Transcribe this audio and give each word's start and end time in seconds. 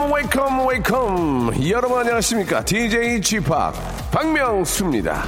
Welcome, 0.00 0.14
welcome, 0.14 0.66
welcome. 0.66 1.70
여러분 1.70 2.00
안녕하십니까? 2.00 2.64
DJ 2.64 3.20
p 3.20 3.40
박명수입니다. 4.10 5.24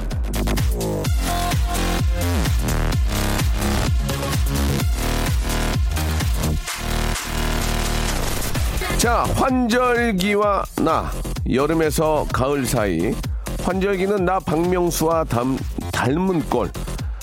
자, 8.97 9.25
환절기와 9.35 10.65
나, 10.83 11.11
여름에서 11.53 12.27
가을 12.33 12.65
사이. 12.65 13.15
환절기는 13.63 14.25
나 14.25 14.39
박명수와 14.39 15.25
닮, 15.25 15.59
닮은 15.93 16.49
꼴. 16.49 16.71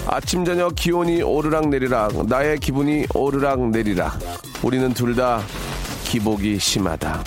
아침, 0.05 0.45
저녁 0.45 0.75
기온이 0.75 1.21
오르락 1.23 1.69
내리락, 1.69 2.27
나의 2.27 2.59
기분이 2.59 3.05
오르락 3.15 3.69
내리락. 3.69 4.19
우리는 4.61 4.93
둘 4.93 5.15
다 5.15 5.41
기복이 6.03 6.59
심하다. 6.59 7.23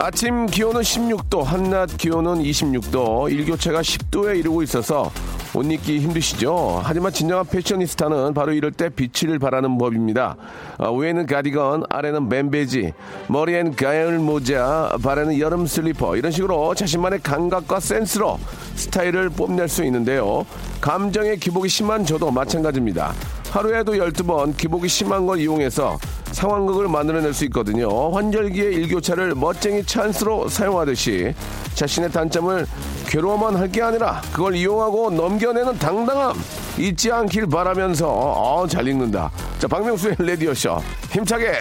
아침 0.00 0.46
기온은 0.46 0.80
16도, 0.80 1.42
한낮 1.42 1.96
기온은 1.96 2.34
26도, 2.34 3.32
일교차가 3.32 3.80
10도에 3.80 4.38
이르고 4.38 4.62
있어서 4.62 5.10
옷 5.54 5.64
입기 5.64 5.98
힘드시죠? 5.98 6.80
하지만 6.84 7.10
진정한 7.10 7.44
패셔니스타는 7.44 8.32
바로 8.32 8.52
이럴 8.52 8.70
때 8.70 8.90
빛을 8.90 9.40
발하는 9.40 9.76
법입니다. 9.76 10.36
아, 10.78 10.90
위에는 10.90 11.26
가디건, 11.26 11.84
아래는 11.88 12.28
맨베지, 12.28 12.92
머리엔 13.28 13.74
가을 13.74 14.20
모자, 14.20 14.96
발에는 15.02 15.38
여름 15.40 15.66
슬리퍼 15.66 16.16
이런 16.16 16.30
식으로 16.30 16.76
자신만의 16.76 17.20
감각과 17.22 17.80
센스로 17.80 18.38
스타일을 18.76 19.30
뽐낼 19.30 19.68
수 19.68 19.84
있는데요. 19.84 20.46
감정의 20.80 21.38
기복이 21.38 21.68
심한 21.68 22.04
저도 22.04 22.30
마찬가지입니다. 22.30 23.14
하루에도 23.50 23.94
12번 23.94 24.56
기복이 24.56 24.86
심한 24.88 25.26
걸 25.26 25.40
이용해서 25.40 25.98
상황극을 26.32 26.88
만들어낼 26.88 27.32
수 27.34 27.44
있거든요. 27.46 28.10
환절기의 28.12 28.74
일교차를 28.74 29.34
멋쟁이 29.34 29.82
찬스로 29.84 30.48
사용하듯이 30.48 31.34
자신의 31.74 32.10
단점을 32.12 32.66
괴로워만 33.08 33.56
할 33.56 33.68
게 33.68 33.82
아니라 33.82 34.22
그걸 34.32 34.56
이용하고 34.56 35.10
넘겨내는 35.10 35.78
당당함 35.78 36.34
잊지 36.78 37.12
않길 37.12 37.46
바라면서 37.48 38.08
어, 38.08 38.66
잘 38.66 38.86
읽는다. 38.88 39.30
자, 39.58 39.68
박명수의 39.68 40.16
레디오쇼 40.18 40.78
힘차게 41.10 41.52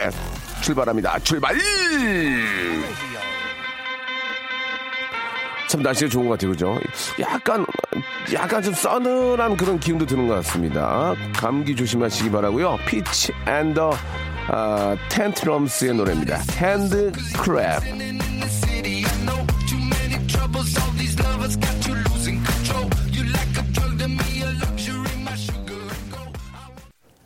출발합니다. 0.62 1.20
출발! 1.20 1.56
참 5.68 5.82
날씨가 5.82 6.10
좋은 6.10 6.28
것 6.28 6.34
같아요, 6.34 6.52
그죠? 6.52 6.80
약간, 7.20 7.66
약간 8.34 8.62
좀 8.64 8.74
서늘한 8.74 9.58
그런 9.58 9.78
기운도 9.80 10.06
드는 10.06 10.26
것 10.28 10.36
같습니다. 10.36 11.14
감기 11.36 11.76
조심하시기 11.76 12.32
바라고요 12.32 12.78
Fitz 12.88 13.34
and 13.46 13.69
the 13.69 13.92
아, 13.92 13.98
Tantrums의 15.10 15.94
노래입니다. 15.94 16.38
HandClap. 16.58 18.67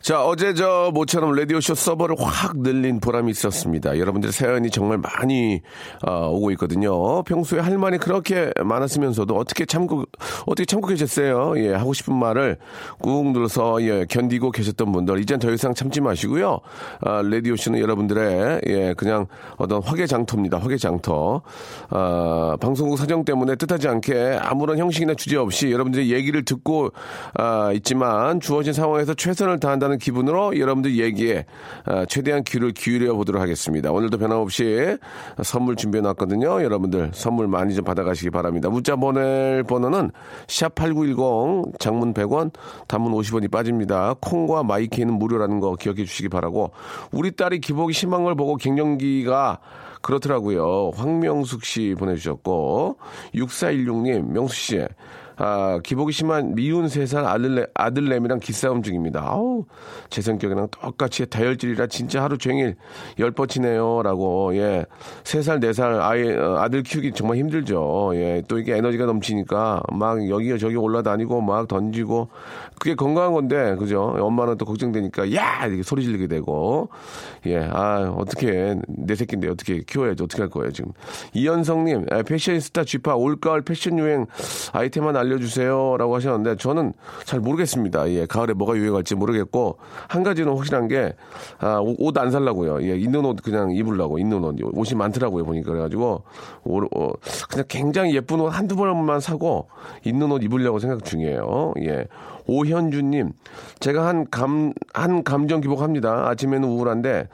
자, 0.02 0.26
어제 0.26 0.56
저 0.56 0.90
모처럼 0.92 1.36
라디오쇼 1.36 1.76
서버를 1.76 2.16
확 2.20 2.58
늘린 2.58 3.00
보람이 3.00 3.30
있었습니다. 3.30 4.00
여러분들 4.00 4.32
사연이 4.32 4.72
정말 4.72 4.98
많이 4.98 5.62
어, 6.08 6.28
오고 6.32 6.50
있거든요. 6.52 7.22
평소에 7.22 7.60
할 7.60 7.78
말이 7.78 8.00
그렇게 8.00 8.52
많았으면서도 8.60 9.36
어떻게 9.38 9.66
참고, 9.68 10.06
어떻게 10.48 10.66
참고 10.66 10.88
계셨어요? 10.88 11.54
예, 11.58 11.76
하고 11.76 11.94
싶은 11.94 12.16
말을 12.16 12.58
꾹 13.00 13.32
눌러서 13.32 13.84
예, 13.84 14.06
견디고 14.10 14.50
계셨던 14.50 14.92
분들, 14.92 15.20
이젠 15.20 15.38
더 15.38 15.52
이상 15.52 15.76
참지 15.76 16.02
마시고요. 16.02 16.60
아, 17.02 17.22
라디오쇼는 17.22 17.80
여러분들의 17.80 18.62
예, 18.68 18.96
그냥 18.98 19.28
어떤 19.58 19.84
화개장터입니다. 19.84 20.58
화개장터. 20.58 21.44
아, 21.92 22.58
방송국 22.60 22.98
사정 22.98 23.24
때문에 23.24 23.56
뜻하지 23.56 23.88
않게 23.88 24.40
아무런 24.42 24.80
형식이나 24.80 25.14
주제 25.14 25.38
없이 25.38 25.72
여러분들의 25.72 26.12
얘기를 26.12 26.44
듣고 26.44 26.90
아, 27.36 27.72
있지만 27.74 28.40
주어진 28.40 28.74
상황에서 28.74 29.14
최선을 29.14 29.60
다한다는 29.60 29.91
기분으로 29.98 30.58
여러분들 30.58 30.98
얘기에 30.98 31.46
아, 31.86 32.06
최대한 32.06 32.44
귀를 32.44 32.72
기울여 32.72 33.16
보도록 33.16 33.42
하겠습니다. 33.42 33.92
오늘도 33.92 34.18
변함없이 34.18 34.98
선물 35.44 35.76
준비해 35.76 36.02
놨거든요. 36.02 36.64
여러분들 36.64 37.12
선물 37.14 37.48
많이 37.48 37.74
좀 37.74 37.84
받아가시기 37.84 38.30
바랍니다. 38.30 38.70
문자 38.70 38.96
보낼 38.96 39.64
번호는 39.64 40.12
샵8910 40.48 41.80
장문 41.80 42.14
100원 42.14 42.52
단문 42.88 43.14
50원이 43.14 43.52
빠집니다. 43.52 44.16
콩과 44.20 44.64
마이K는 44.64 45.14
무료라는 45.14 45.60
거 45.60 45.76
기억해 45.76 46.06
주시기 46.06 46.30
바라고 46.30 46.72
우리 47.12 47.32
딸이 47.32 47.60
기복이 47.60 47.94
심한 47.94 48.24
걸 48.24 48.36
보고 48.36 48.56
갱년기가 48.56 49.60
그렇더라고요. 50.02 50.92
황명숙 50.96 51.64
씨 51.64 51.96
보내주셨고 51.98 52.98
6416님 53.36 54.32
명수 54.32 54.56
씨 54.56 54.88
아, 55.44 55.80
기복이 55.84 56.12
심한 56.14 56.54
미운 56.54 56.88
세 56.88 57.08
살 57.08 57.26
아들내, 57.26 57.66
아들내미랑 57.74 58.40
기싸움 58.40 58.84
중입니다. 58.84 59.22
아우, 59.26 59.66
제 60.12 60.22
성격이랑 60.22 60.68
똑같이 60.70 61.26
다혈질이라 61.26 61.88
진짜 61.88 62.22
하루 62.22 62.38
종일 62.38 62.76
열 63.18 63.32
뻗치네요. 63.32 64.04
라고, 64.04 64.56
예. 64.56 64.86
세 65.24 65.42
살, 65.42 65.60
네 65.60 65.74
살 65.74 66.00
아이, 66.00 66.32
어, 66.32 66.58
아들 66.60 66.84
키우기 66.84 67.14
정말 67.14 67.38
힘들죠. 67.38 68.12
예. 68.14 68.44
또 68.48 68.60
이게 68.60 68.76
에너지가 68.78 69.06
넘치니까 69.08 69.82
막 69.92 70.30
여기 70.30 70.58
저기 70.60 70.76
올라다니고 70.76 71.42
막 71.42 71.68
던지고 71.68 72.28
그게 72.80 72.94
건강한 72.94 73.34
건데, 73.34 73.76
그죠? 73.78 74.16
엄마는 74.20 74.58
또 74.60 74.66
걱정되니까 74.66 75.34
야! 75.34 75.66
이렇게 75.66 75.82
소리 75.82 76.04
지르게 76.04 76.28
되고, 76.28 76.90
예. 77.48 77.68
아, 77.72 78.14
어떻게, 78.16 78.76
내 78.88 79.16
새끼인데 79.16 79.50
어떻게 79.50 79.82
키워야지. 79.82 80.22
어떻게 80.24 80.44
할 80.44 80.50
거예요, 80.50 80.72
지금. 80.72 80.92
이현성님, 81.34 82.06
아, 82.12 82.22
패션 82.22 82.60
스타 82.60 82.84
쥐파 82.84 83.16
올가을 83.16 83.64
패션 83.64 83.98
유행 83.98 84.28
아이템만 84.74 85.16
알려 85.16 85.31
주세요. 85.38 85.96
라고 85.98 86.16
하셨는데, 86.16 86.58
저는 86.58 86.94
잘 87.26 87.40
모르겠습니다. 87.40 88.10
예, 88.12 88.26
가을에 88.26 88.54
뭐가 88.54 88.76
유행할지 88.76 89.16
모르겠고, 89.16 89.78
한 90.08 90.24
가지는 90.24 90.56
확실한 90.56 90.88
게, 90.88 91.14
아, 91.60 91.80
옷 91.82 92.18
안 92.18 92.32
살라고요. 92.32 92.82
예, 92.84 92.98
있는 92.98 93.26
옷 93.26 93.42
그냥 93.42 93.72
입으려고, 93.72 94.20
있는 94.20 94.44
옷. 94.44 94.56
옷이 94.62 94.96
많더라고요, 94.96 95.46
보니까. 95.46 95.72
그래가지고, 95.72 96.24
오, 96.64 96.82
어, 96.84 97.14
그냥 97.50 97.66
굉장히 97.68 98.16
예쁜 98.16 98.40
옷 98.40 98.50
한두 98.50 98.76
벌만 98.76 99.20
사고, 99.20 99.68
있는 100.04 100.32
옷 100.32 100.44
입으려고 100.44 100.80
생각 100.80 101.04
중이에요. 101.04 101.74
예. 101.86 102.08
오현주님, 102.48 103.32
제가 103.80 104.08
한 104.08 104.26
감, 104.30 104.74
한 104.94 105.24
감정 105.24 105.62
기복합니다. 105.62 106.28
아침에는 106.30 106.68
우울한데, 106.68 107.28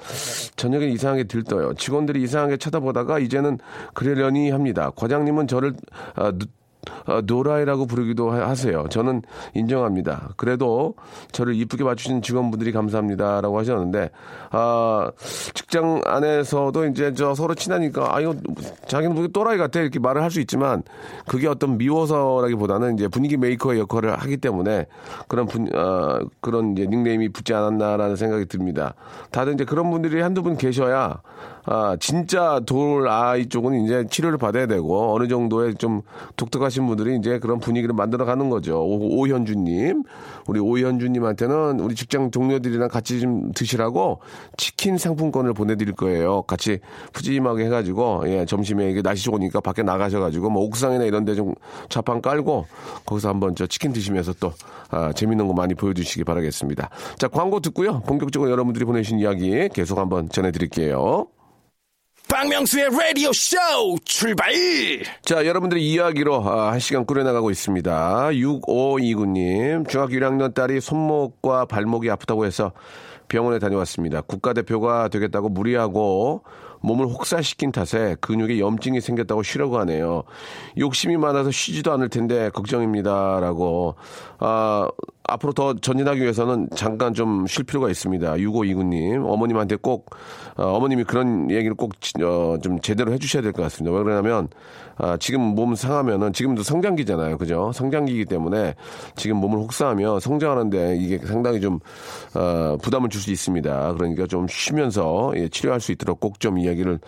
저녁에 0.55 0.87
이상하게 0.87 1.23
들떠요. 1.23 1.73
직원들이 1.75 2.21
이상하게 2.23 2.57
쳐다보다가, 2.57 3.19
이제는 3.19 3.57
그러려니 3.93 4.51
합니다. 4.51 4.91
과장님은 4.95 5.47
저를, 5.47 5.73
아, 6.15 6.31
또라이라고 7.25 7.85
부르기도 7.85 8.31
하- 8.31 8.47
하세요. 8.49 8.85
저는 8.89 9.21
인정합니다. 9.53 10.29
그래도 10.37 10.95
저를 11.31 11.55
이쁘게 11.55 11.83
봐주신 11.83 12.21
직원분들이 12.21 12.71
감사합니다라고 12.71 13.57
하셨는데, 13.59 14.09
아, 14.51 15.11
직장 15.53 16.01
안에서도 16.05 16.85
이제 16.87 17.13
저 17.13 17.33
서로 17.35 17.55
친하니까, 17.55 18.15
아, 18.15 18.21
이거 18.21 18.35
자기는 18.87 19.15
뭐 19.15 19.27
또라이 19.27 19.57
같아. 19.57 19.79
이렇게 19.79 19.99
말을 19.99 20.21
할 20.23 20.27
수 20.31 20.41
있지만, 20.41 20.83
그게 21.25 21.47
어떤 21.47 21.77
미워서라기보다는 21.77 22.95
이제 22.95 23.07
분위기 23.07 23.37
메이커의 23.37 23.79
역할을 23.79 24.13
하기 24.19 24.37
때문에 24.37 24.85
그런 25.29 25.45
분, 25.47 25.69
어, 25.75 26.19
그런 26.41 26.73
이제 26.73 26.85
닉네임이 26.85 27.29
붙지 27.29 27.53
않았나라는 27.53 28.15
생각이 28.17 28.45
듭니다. 28.47 28.93
다들 29.31 29.53
이제 29.53 29.63
그런 29.65 29.89
분들이 29.89 30.21
한두 30.21 30.43
분 30.43 30.57
계셔야, 30.57 31.21
아, 31.65 31.97
진짜 31.99 32.59
돌 32.65 33.07
아이 33.09 33.47
쪽은 33.47 33.85
이제 33.85 34.05
치료를 34.09 34.37
받아야 34.37 34.67
되고, 34.67 35.15
어느 35.15 35.27
정도의 35.27 35.75
좀 35.75 36.01
독특하신 36.35 36.76
분들이 36.85 37.17
이제 37.17 37.39
그런 37.39 37.59
분위기를 37.59 37.95
만들어 37.95 38.25
가는 38.25 38.49
거죠. 38.49 38.79
오, 38.79 39.19
오현주님. 39.19 40.03
우리 40.47 40.59
오현주님한테는 40.59 41.79
우리 41.79 41.95
직장 41.95 42.31
동료들이랑 42.31 42.89
같이 42.89 43.19
좀 43.19 43.51
드시라고 43.53 44.19
치킨 44.57 44.97
상품권을 44.97 45.53
보내드릴 45.53 45.93
거예요. 45.93 46.43
같이 46.43 46.79
푸짐하게 47.13 47.65
해가지고, 47.65 48.23
예, 48.27 48.45
점심에 48.45 48.89
이게 48.91 49.01
날씨 49.01 49.23
좋으니까 49.25 49.59
밖에 49.59 49.83
나가셔가지고, 49.83 50.49
뭐 50.49 50.63
옥상이나 50.63 51.05
이런 51.05 51.25
데좀 51.25 51.55
좌판 51.89 52.21
깔고, 52.21 52.65
거기서 53.05 53.29
한번 53.29 53.55
저 53.55 53.65
치킨 53.67 53.93
드시면서 53.93 54.33
또, 54.39 54.53
아, 54.89 55.11
재밌는 55.13 55.47
거 55.47 55.53
많이 55.53 55.73
보여주시기 55.73 56.23
바라겠습니다. 56.23 56.89
자, 57.17 57.27
광고 57.27 57.59
듣고요. 57.59 58.01
본격적으로 58.01 58.51
여러분들이 58.51 58.85
보내신 58.85 59.19
이야기 59.19 59.69
계속 59.69 59.97
한번 59.97 60.29
전해드릴게요. 60.29 61.27
박명수의 62.29 62.89
라디오 62.91 63.31
쇼 63.31 63.57
출발! 64.03 64.51
자, 65.23 65.45
여러분들의 65.45 65.83
이야기로 65.83 66.43
아, 66.47 66.71
한 66.71 66.79
시간 66.79 67.05
꾸려나가고 67.05 67.51
있습니다. 67.51 68.27
6529님, 68.31 69.87
중학교 69.87 70.13
1학년 70.13 70.53
딸이 70.53 70.81
손목과 70.81 71.65
발목이 71.65 72.09
아프다고 72.09 72.45
해서 72.45 72.73
병원에 73.29 73.59
다녀왔습니다. 73.59 74.21
국가대표가 74.21 75.07
되겠다고 75.07 75.49
무리하고 75.49 76.43
몸을 76.81 77.05
혹사시킨 77.05 77.71
탓에 77.71 78.15
근육에 78.21 78.59
염증이 78.59 79.01
생겼다고 79.01 79.43
쉬라고 79.43 79.79
하네요. 79.79 80.23
욕심이 80.77 81.17
많아서 81.17 81.51
쉬지도 81.51 81.91
않을 81.93 82.09
텐데 82.09 82.49
걱정입니다. 82.49 83.39
라고. 83.39 83.95
아, 84.39 84.87
앞으로 85.27 85.53
더 85.53 85.73
전진하기 85.73 86.21
위해서는 86.21 86.69
잠깐 86.75 87.13
좀 87.13 87.45
쉴 87.47 87.63
필요가 87.65 87.89
있습니다. 87.89 88.33
6529님. 88.35 89.25
어머님한테 89.29 89.75
꼭, 89.75 90.09
어, 90.55 90.79
머님이 90.79 91.03
그런 91.03 91.51
얘기를 91.51 91.75
꼭, 91.75 91.93
어, 92.23 92.57
좀 92.61 92.79
제대로 92.81 93.11
해주셔야 93.13 93.41
될 93.43 93.51
것 93.51 93.61
같습니다. 93.63 93.95
왜 93.95 94.03
그러냐면, 94.03 94.47
아, 94.99 95.15
지금 95.17 95.41
몸 95.41 95.75
상하면은, 95.75 96.33
지금도 96.33 96.63
성장기잖아요. 96.63 97.37
그죠? 97.37 97.71
성장기이기 97.73 98.25
때문에 98.25 98.73
지금 99.15 99.37
몸을 99.37 99.59
혹사하면 99.59 100.19
성장하는데 100.19 100.97
이게 100.97 101.19
상당히 101.19 101.61
좀, 101.61 101.79
어, 102.33 102.77
부담을 102.81 103.09
줄 103.09 103.21
수 103.21 103.31
있습니다. 103.31 103.93
그러니까 103.93 104.27
좀 104.27 104.47
쉬면서 104.47 105.33
예, 105.35 105.49
치료할 105.49 105.79
수 105.81 105.91
있도록 105.91 106.19
꼭 106.19 106.37
좀 106.39 106.59
이야기를 106.59 106.99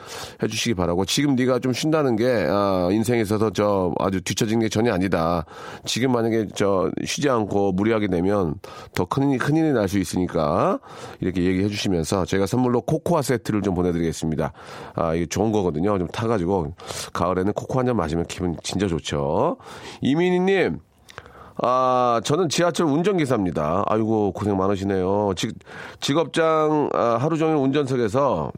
해주시기 0.42 0.74
바라고 0.74 1.06
지금 1.06 1.36
네가 1.36 1.60
좀 1.60 1.72
쉰다는 1.72 2.16
게, 2.16 2.48
아, 2.50 2.90
인생에 2.92 3.22
있어서 3.22 3.52
저 3.52 3.94
아주 4.00 4.22
뒤처진 4.22 4.60
게 4.60 4.70
전혀 4.70 4.92
아니다. 4.92 5.46
지금 5.86 6.12
만약에 6.12 6.48
저 6.56 6.90
쉬지 7.06 7.30
않고 7.30 7.74
무리하게 7.74 8.08
되면 8.10 8.56
더 8.96 9.06
큰일이, 9.06 9.38
큰일이 9.38 9.72
날 9.74 9.88
수 9.88 9.98
있으니까 10.00 10.80
이렇게 11.20 11.44
얘기해 11.44 11.68
주시면서 11.70 12.26
제가 12.26 12.46
선물로 12.46 12.82
코코아 12.82 13.22
세트를 13.22 13.62
좀 13.62 13.74
보내드리겠습니다. 13.76 14.54
아, 14.96 15.14
이게 15.16 15.26
좋은 15.26 15.52
거거든요. 15.52 15.98
좀 15.98 16.08
타가지고 16.08 16.74
가을에는 17.14 17.54
코코아 17.54 17.80
한 17.80 17.86
잔 17.88 17.96
마시면 17.96 18.26
기분 18.28 18.56
진짜 18.62 18.88
좋죠. 18.88 19.58
이민희님, 20.02 20.80
아, 21.62 22.22
저는 22.24 22.50
지하철 22.50 22.86
운전기사입니다. 22.86 23.84
아이고, 23.88 24.32
고생 24.32 24.56
많으시네요. 24.58 25.34
직, 25.36 25.56
직업장 26.00 26.90
아, 26.94 27.18
하루 27.20 27.38
종일 27.38 27.56
운전석에서 27.56 28.52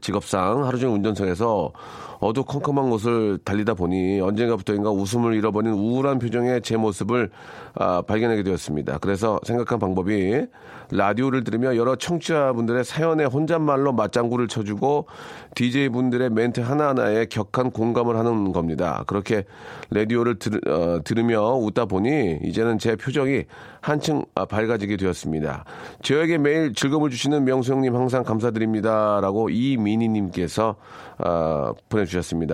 직업상 0.00 0.64
하루 0.66 0.78
종일 0.78 0.96
운전석에서 0.96 1.72
어두컴컴한 2.20 2.90
곳을 2.90 3.38
달리다 3.44 3.74
보니 3.74 4.20
언젠가부터인가 4.20 4.90
웃음을 4.90 5.34
잃어버린 5.34 5.72
우울한 5.72 6.18
표정의 6.18 6.60
제 6.62 6.76
모습을 6.76 7.30
아, 7.74 8.02
발견하게 8.02 8.42
되었습니다. 8.42 8.98
그래서 8.98 9.40
생각한 9.44 9.78
방법이 9.78 10.46
라디오를 10.92 11.44
들으며 11.44 11.76
여러 11.76 11.96
청취자분들의 11.96 12.84
사연에 12.84 13.24
혼잣말로 13.24 13.92
맞장구를 13.92 14.48
쳐주고 14.48 15.06
DJ분들의 15.54 16.30
멘트 16.30 16.60
하나하나에 16.60 17.26
격한 17.26 17.70
공감을 17.70 18.16
하는 18.16 18.52
겁니다. 18.52 19.04
그렇게 19.06 19.44
라디오를 19.90 20.38
들, 20.38 20.60
어, 20.68 21.00
들으며 21.04 21.54
웃다 21.54 21.86
보니 21.86 22.40
이제는 22.42 22.78
제 22.78 22.96
표정이 22.96 23.44
한층 23.80 24.24
아, 24.34 24.44
밝아지게 24.44 24.96
되었습니다. 24.96 25.64
저에게 26.02 26.38
매일 26.38 26.74
즐거움을 26.74 27.10
주시는 27.10 27.44
명수 27.44 27.72
형님 27.72 27.94
항상 27.94 28.24
감사드립니다. 28.24 29.20
라고 29.20 29.48
이민희님께서 29.48 30.76
어, 31.18 31.72
보내주셨습니다. 31.88 32.09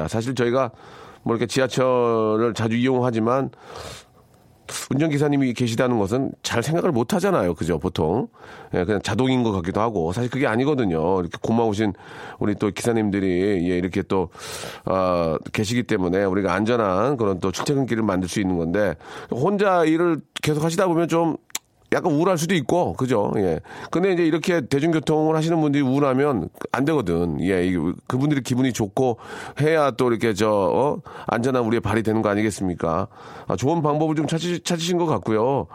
사실 0.08 0.34
저희가 0.34 0.70
뭐 1.22 1.34
이렇게 1.34 1.46
지하철을 1.46 2.54
자주 2.54 2.76
이용하지만 2.76 3.50
운전기사님이 4.90 5.52
계시다는 5.54 5.98
것은 5.98 6.32
잘 6.42 6.62
생각을 6.62 6.92
못 6.92 7.14
하잖아요. 7.14 7.54
그죠? 7.54 7.78
보통. 7.78 8.28
예, 8.74 8.84
그냥 8.84 9.00
자동인 9.02 9.42
것 9.42 9.52
같기도 9.52 9.80
하고. 9.80 10.12
사실 10.12 10.30
그게 10.30 10.46
아니거든요. 10.46 11.20
이렇게 11.20 11.38
고마우신 11.40 11.92
우리 12.38 12.54
또 12.54 12.70
기사님들이 12.70 13.70
예, 13.70 13.78
이렇게 13.78 14.02
또, 14.02 14.28
어, 14.84 15.36
계시기 15.52 15.84
때문에 15.84 16.24
우리가 16.24 16.52
안전한 16.52 17.16
그런 17.16 17.38
또 17.40 17.52
출퇴근길을 17.52 18.02
만들 18.02 18.28
수 18.28 18.40
있는 18.40 18.56
건데 18.58 18.96
혼자 19.30 19.84
일을 19.84 20.20
계속 20.42 20.64
하시다 20.64 20.86
보면 20.86 21.08
좀 21.08 21.36
약간 21.92 22.12
우울할 22.12 22.38
수도 22.38 22.54
있고, 22.54 22.94
그죠? 22.94 23.32
예. 23.36 23.60
근데 23.90 24.12
이제 24.12 24.26
이렇게 24.26 24.66
대중교통을 24.66 25.36
하시는 25.36 25.60
분들이 25.60 25.82
우울하면 25.82 26.48
안 26.72 26.84
되거든. 26.84 27.40
예. 27.42 27.72
그분들이 28.06 28.42
기분이 28.42 28.72
좋고 28.72 29.18
해야 29.60 29.90
또 29.92 30.10
이렇게 30.10 30.34
저, 30.34 30.50
어? 30.50 30.98
안전한 31.26 31.64
우리의 31.64 31.80
발이 31.80 32.02
되는 32.02 32.22
거 32.22 32.28
아니겠습니까? 32.28 33.08
아, 33.46 33.56
좋은 33.56 33.82
방법을 33.82 34.16
좀 34.16 34.26
찾으, 34.26 34.62
찾으신 34.62 34.98
것 34.98 35.06
같고요. 35.06 35.66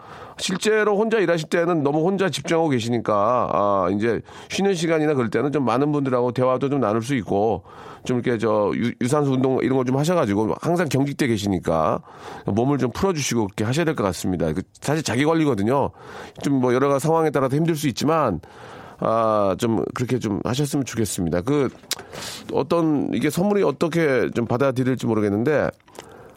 실제로 0.42 0.98
혼자 0.98 1.18
일하실 1.18 1.48
때는 1.48 1.82
너무 1.82 2.04
혼자 2.04 2.28
집중하고 2.28 2.68
계시니까, 2.68 3.48
아, 3.52 3.88
이제 3.94 4.20
쉬는 4.50 4.74
시간이나 4.74 5.14
그럴 5.14 5.30
때는 5.30 5.52
좀 5.52 5.64
많은 5.64 5.92
분들하고 5.92 6.32
대화도 6.32 6.68
좀 6.68 6.80
나눌 6.80 7.00
수 7.02 7.14
있고, 7.14 7.62
좀 8.04 8.18
이렇게 8.18 8.36
저 8.38 8.72
유, 8.74 8.92
유산소 9.00 9.32
운동 9.32 9.58
이런 9.62 9.76
거 9.78 9.84
좀 9.84 9.96
하셔가지고 9.96 10.56
항상 10.60 10.88
경직돼 10.88 11.28
계시니까 11.28 12.00
몸을 12.46 12.78
좀 12.78 12.90
풀어주시고 12.90 13.46
그렇게 13.46 13.62
하셔야 13.64 13.84
될 13.84 13.94
것 13.94 14.02
같습니다. 14.04 14.52
그 14.52 14.62
사실 14.80 15.04
자기 15.04 15.24
관리거든요. 15.24 15.90
좀 16.42 16.54
뭐 16.60 16.74
여러 16.74 16.88
가지 16.88 17.06
상황에 17.06 17.30
따라서 17.30 17.56
힘들 17.56 17.76
수 17.76 17.86
있지만 17.88 18.40
아, 18.98 19.54
좀 19.58 19.84
그렇게 19.94 20.18
좀 20.18 20.40
하셨으면 20.44 20.84
좋겠습니다. 20.84 21.42
그 21.42 21.68
어떤 22.52 23.10
이게 23.14 23.30
선물이 23.30 23.62
어떻게 23.62 24.30
좀 24.34 24.46
받아들일지 24.46 25.06
모르겠는데 25.06 25.68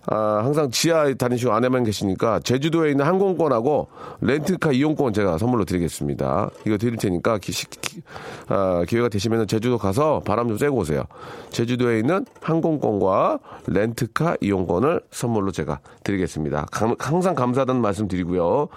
아, 0.08 0.42
항상 0.44 0.70
지하에 0.70 1.16
다니시고 1.16 1.52
안에만 1.54 1.84
계시니까 1.84 2.40
제주도에 2.40 2.92
있는 2.92 3.06
항공권하고 3.06 3.88
렌트카 4.22 4.72
이용권 4.72 5.14
제가 5.14 5.38
선물로 5.38 5.66
드리겠습니다. 5.66 6.50
이거 6.66 6.78
드릴 6.78 6.98
테니까 6.98 7.40
기, 7.40 7.52
기, 7.52 8.02
아, 8.48 8.84
기회가 8.88 9.10
되시면 9.10 9.48
제주도 9.48 9.78
가서 9.78 10.22
바람 10.26 10.48
좀 10.48 10.58
쐬고 10.58 10.78
오세요. 10.78 11.04
제주도에 11.50 12.00
있는 12.00 12.26
항공권과 12.42 13.40
렌트카 13.68 14.38
이용권을 14.42 15.02
선물로 15.12 15.52
제가 15.52 15.80
드리겠습니다. 16.04 16.68
감, 16.72 16.96
항상 17.00 17.34
감사하다는 17.34 17.82
말씀 17.82 18.08
드리고요. 18.08 18.68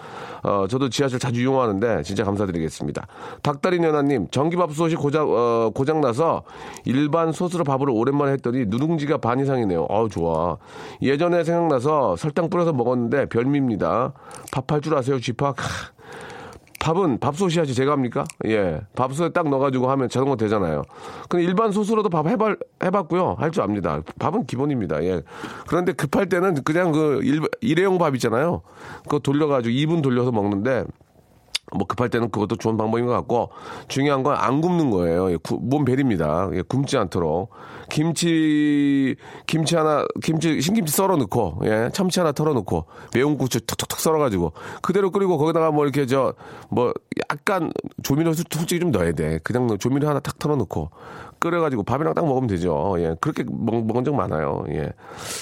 어, 0.43 0.67
저도 0.69 0.89
지하철 0.89 1.19
자주 1.19 1.43
이용하는데 1.43 2.03
진짜 2.05 2.25
감사드리겠습니다. 2.25 3.07
닭다리 3.43 3.79
연하님 3.79 4.29
전기밥솥이 4.31 4.95
고장 4.95 5.27
어, 5.29 5.71
고장 5.75 6.01
나서 6.01 6.43
일반 6.85 7.33
솥으로 7.33 7.65
밥을 7.65 7.91
오랜만에 7.91 8.33
했더니 8.33 8.65
누룽지가 8.67 9.19
반 9.19 9.41
이상이네요. 9.41 9.87
아우 9.91 10.09
좋아. 10.09 10.57
예 11.03 11.18
전에 11.19 11.45
생각나서 11.45 12.17
설탕 12.17 12.49
뿌려서 12.49 12.73
먹었는데 12.73 13.27
별미입니다. 13.27 14.13
밥할 14.53 14.81
줄 14.81 14.95
아세요, 14.97 15.21
쥐팍? 15.21 15.57
밥은 16.81 17.19
밥솥이 17.19 17.59
하지 17.59 17.75
제가 17.75 17.93
합니까? 17.93 18.25
예. 18.47 18.81
밥솥에 18.95 19.33
딱 19.33 19.49
넣어가지고 19.49 19.91
하면 19.91 20.09
자동으로 20.09 20.37
되잖아요. 20.37 20.85
근데 21.29 21.45
일반 21.45 21.73
솥으로도 21.73 22.09
밥 22.09 22.27
해봐, 22.27 22.55
해봤고요. 22.83 23.37
할 23.39 23.51
줄 23.51 23.63
압니다. 23.63 24.01
밥은 24.19 24.47
기본입니다. 24.47 25.03
예. 25.05 25.23
그런데 25.67 25.93
급할 25.93 26.29
때는 26.29 26.63
그냥 26.63 26.93
그 26.93 27.21
일, 27.25 27.41
일회용 27.61 27.99
밥 27.99 28.15
있잖아요. 28.15 28.63
그거 29.03 29.19
돌려가지고 29.19 29.73
2분 29.75 30.03
돌려서 30.03 30.31
먹는데 30.31 30.85
뭐 31.77 31.87
급할 31.87 32.09
때는 32.09 32.31
그것도 32.31 32.57
좋은 32.57 32.77
방법인 32.77 33.07
것 33.07 33.13
같고 33.13 33.51
중요한 33.89 34.23
건 34.23 34.35
안 34.39 34.61
굽는 34.61 34.91
거예요. 34.91 35.33
예, 35.33 35.37
구, 35.37 35.59
몸 35.61 35.85
베립니다. 35.85 36.49
예, 36.55 36.63
굶지 36.63 36.97
않도록 36.97 37.51
김치 37.91 39.17
김치 39.47 39.77
하나 39.77 40.05
김치 40.23 40.61
신김치 40.61 40.93
썰어 40.93 41.17
넣고 41.17 41.61
예, 41.65 41.91
참치 41.93 42.21
하나 42.21 42.33
털어 42.33 42.53
넣고 42.55 42.87
매운 43.15 43.37
고추 43.39 43.61
툭툭툭 43.61 43.99
썰어 44.01 44.19
가지고 44.19 44.53
그대로 44.83 45.11
끓이고 45.11 45.39
거기다가 45.39 45.71
뭐 45.71 45.85
이렇게 45.85 46.07
저 46.07 46.35
뭐 46.71 46.93
약간 47.31 47.73
조미료 48.03 48.33
솔직히 48.35 48.79
좀 48.81 48.91
넣어야 48.91 49.13
돼. 49.13 49.39
그냥 49.43 49.79
조미료 49.79 50.09
하나 50.09 50.21
탁 50.21 50.39
털어 50.39 50.57
넣고 50.57 50.91
끓여가지고 51.39 51.83
밥이랑 51.85 52.15
딱 52.15 52.27
먹으면 52.27 52.47
되죠. 52.49 52.97
예, 52.99 53.15
그렇게 53.21 53.45
먹, 53.49 53.87
먹은 53.87 54.05
적 54.05 54.15
많아요. 54.15 54.65
예. 54.71 54.91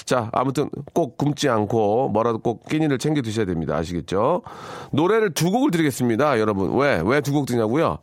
자, 0.05 0.29
아무튼 0.33 0.69
꼭 0.93 1.17
굶지 1.17 1.49
않고 1.49 2.09
뭐라도 2.09 2.39
꼭 2.39 2.67
끼니를 2.67 2.97
챙겨 2.97 3.21
드셔야 3.21 3.45
됩니다. 3.45 3.75
아시겠죠? 3.75 4.41
노래를 4.91 5.33
두 5.33 5.51
곡을 5.51 5.71
드리겠습니다. 5.71 6.39
여러분. 6.39 6.75
왜? 6.77 7.01
왜 7.05 7.21
두 7.21 7.31
곡 7.33 7.45
드냐고요? 7.45 7.97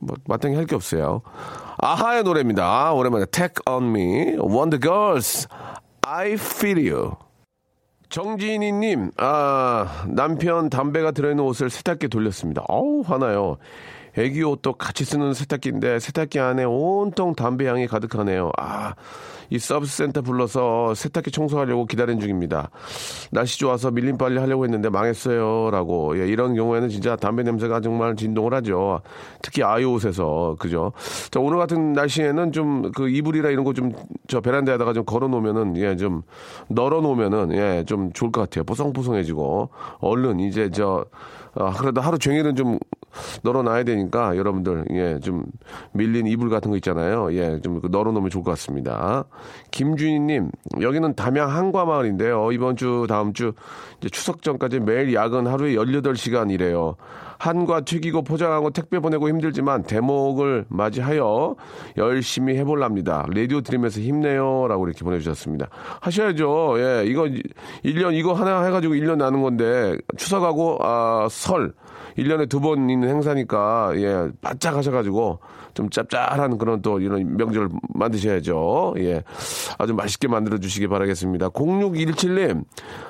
뭐, 0.00 0.16
마땅히 0.26 0.56
할 0.56 0.66
게 0.66 0.74
없어요. 0.74 1.22
아하의 1.78 2.22
노래입니다. 2.24 2.92
오랜만에 2.92 3.26
Take 3.26 3.54
On 3.68 3.84
Me, 3.84 4.36
Wonder 4.38 4.80
Girls, 4.80 5.46
I 6.02 6.32
Feel 6.32 6.90
You. 6.92 7.12
정진희님, 8.08 9.10
아, 9.16 10.04
남편 10.08 10.70
담배가 10.70 11.10
들어있는 11.10 11.42
옷을 11.44 11.70
세탁기에 11.70 12.08
돌렸습니다. 12.08 12.62
어우, 12.68 13.02
화나요. 13.04 13.56
애기 14.18 14.42
옷도 14.42 14.72
같이 14.74 15.04
쓰는 15.04 15.34
세탁기인데 15.34 15.98
세탁기 16.00 16.40
안에 16.40 16.64
온통 16.64 17.34
담배 17.34 17.68
향이 17.68 17.86
가득하네요. 17.86 18.50
아, 18.58 18.94
이 19.48 19.58
서비스 19.60 19.98
센터 19.98 20.22
불러서 20.22 20.94
세탁기 20.94 21.30
청소하려고 21.30 21.86
기다린 21.86 22.18
중입니다. 22.18 22.70
날씨 23.30 23.58
좋아서 23.60 23.90
밀림 23.92 24.18
빨리 24.18 24.38
하려고 24.38 24.64
했는데 24.64 24.88
망했어요. 24.88 25.70
라고. 25.70 26.18
예, 26.18 26.26
이런 26.26 26.54
경우에는 26.54 26.88
진짜 26.88 27.14
담배 27.14 27.42
냄새가 27.44 27.80
정말 27.80 28.16
진동을 28.16 28.54
하죠. 28.54 29.02
특히 29.42 29.62
아이 29.62 29.84
옷에서. 29.84 30.56
그죠? 30.58 30.92
자, 31.30 31.38
오늘 31.38 31.58
같은 31.58 31.92
날씨에는 31.92 32.52
좀 32.52 32.76
그 32.94 33.08
이불이나 33.08 33.50
이런 33.50 33.64
거 33.64 33.72
좀 33.72 33.92
저 34.28 34.40
베란다에다가 34.40 34.92
좀 34.92 35.04
걸어 35.04 35.28
놓으면은 35.28 35.76
예, 35.76 35.94
좀 35.96 36.22
널어 36.68 37.00
놓으면은 37.00 37.52
예, 37.52 37.84
좀 37.86 38.12
좋을 38.12 38.32
것 38.32 38.40
같아요. 38.40 38.64
뽀송뽀송해지고. 38.64 39.68
얼른 40.00 40.40
이제 40.40 40.70
저 40.70 41.04
아, 41.54 41.70
그래도 41.72 42.00
하루 42.00 42.18
종일은 42.18 42.56
좀 42.56 42.78
널어놔야 43.42 43.84
되니까 43.84 44.36
여러분들 44.36 44.84
예 44.92 45.18
좀 45.20 45.44
밀린 45.92 46.26
이불 46.26 46.50
같은 46.50 46.70
거 46.70 46.76
있잖아요. 46.76 47.32
예 47.32 47.60
좀 47.62 47.80
널어놓으면 47.90 48.30
좋을 48.30 48.44
것 48.44 48.50
같습니다. 48.52 49.24
김준희님 49.70 50.50
여기는 50.80 51.14
담양 51.14 51.50
한과마을인데요. 51.50 52.52
이번 52.52 52.76
주 52.76 53.06
다음 53.08 53.32
주 53.32 53.52
추석 54.12 54.42
전까지 54.42 54.80
매일 54.80 55.14
야근 55.14 55.46
하루에 55.46 55.74
18시간 55.74 56.50
이래요. 56.50 56.96
한과 57.38 57.82
튀기고 57.82 58.22
포장하고 58.22 58.70
택배 58.70 58.98
보내고 58.98 59.28
힘들지만 59.28 59.82
대목을 59.82 60.64
맞이하여 60.68 61.56
열심히 61.98 62.56
해볼랍니다. 62.56 63.26
라디오 63.34 63.60
들으면서 63.60 64.00
힘내요. 64.00 64.66
라고 64.68 64.86
이렇게 64.86 65.04
보내주셨습니다. 65.04 65.68
하셔야죠. 66.00 66.76
예, 66.78 67.04
이거 67.06 67.24
1년, 67.84 68.14
이거 68.14 68.32
하나 68.32 68.64
해가지고 68.64 68.94
1년 68.94 69.16
나는 69.16 69.42
건데, 69.42 69.96
추석하고, 70.16 70.78
아, 70.80 71.28
설. 71.30 71.74
1년에 72.18 72.48
두 72.48 72.60
번 72.60 72.88
있는 72.90 73.08
행사니까, 73.08 73.92
예, 73.96 74.28
바짝 74.40 74.76
하셔가지고, 74.76 75.38
좀 75.74 75.90
짭짤한 75.90 76.56
그런 76.56 76.80
또 76.80 77.00
이런 77.00 77.36
명절 77.36 77.68
만드셔야죠. 77.94 78.94
예. 78.98 79.22
아주 79.78 79.92
맛있게 79.94 80.26
만들어 80.26 80.58
주시기 80.58 80.88
바라겠습니다. 80.88 81.50
0617님, 81.50 82.64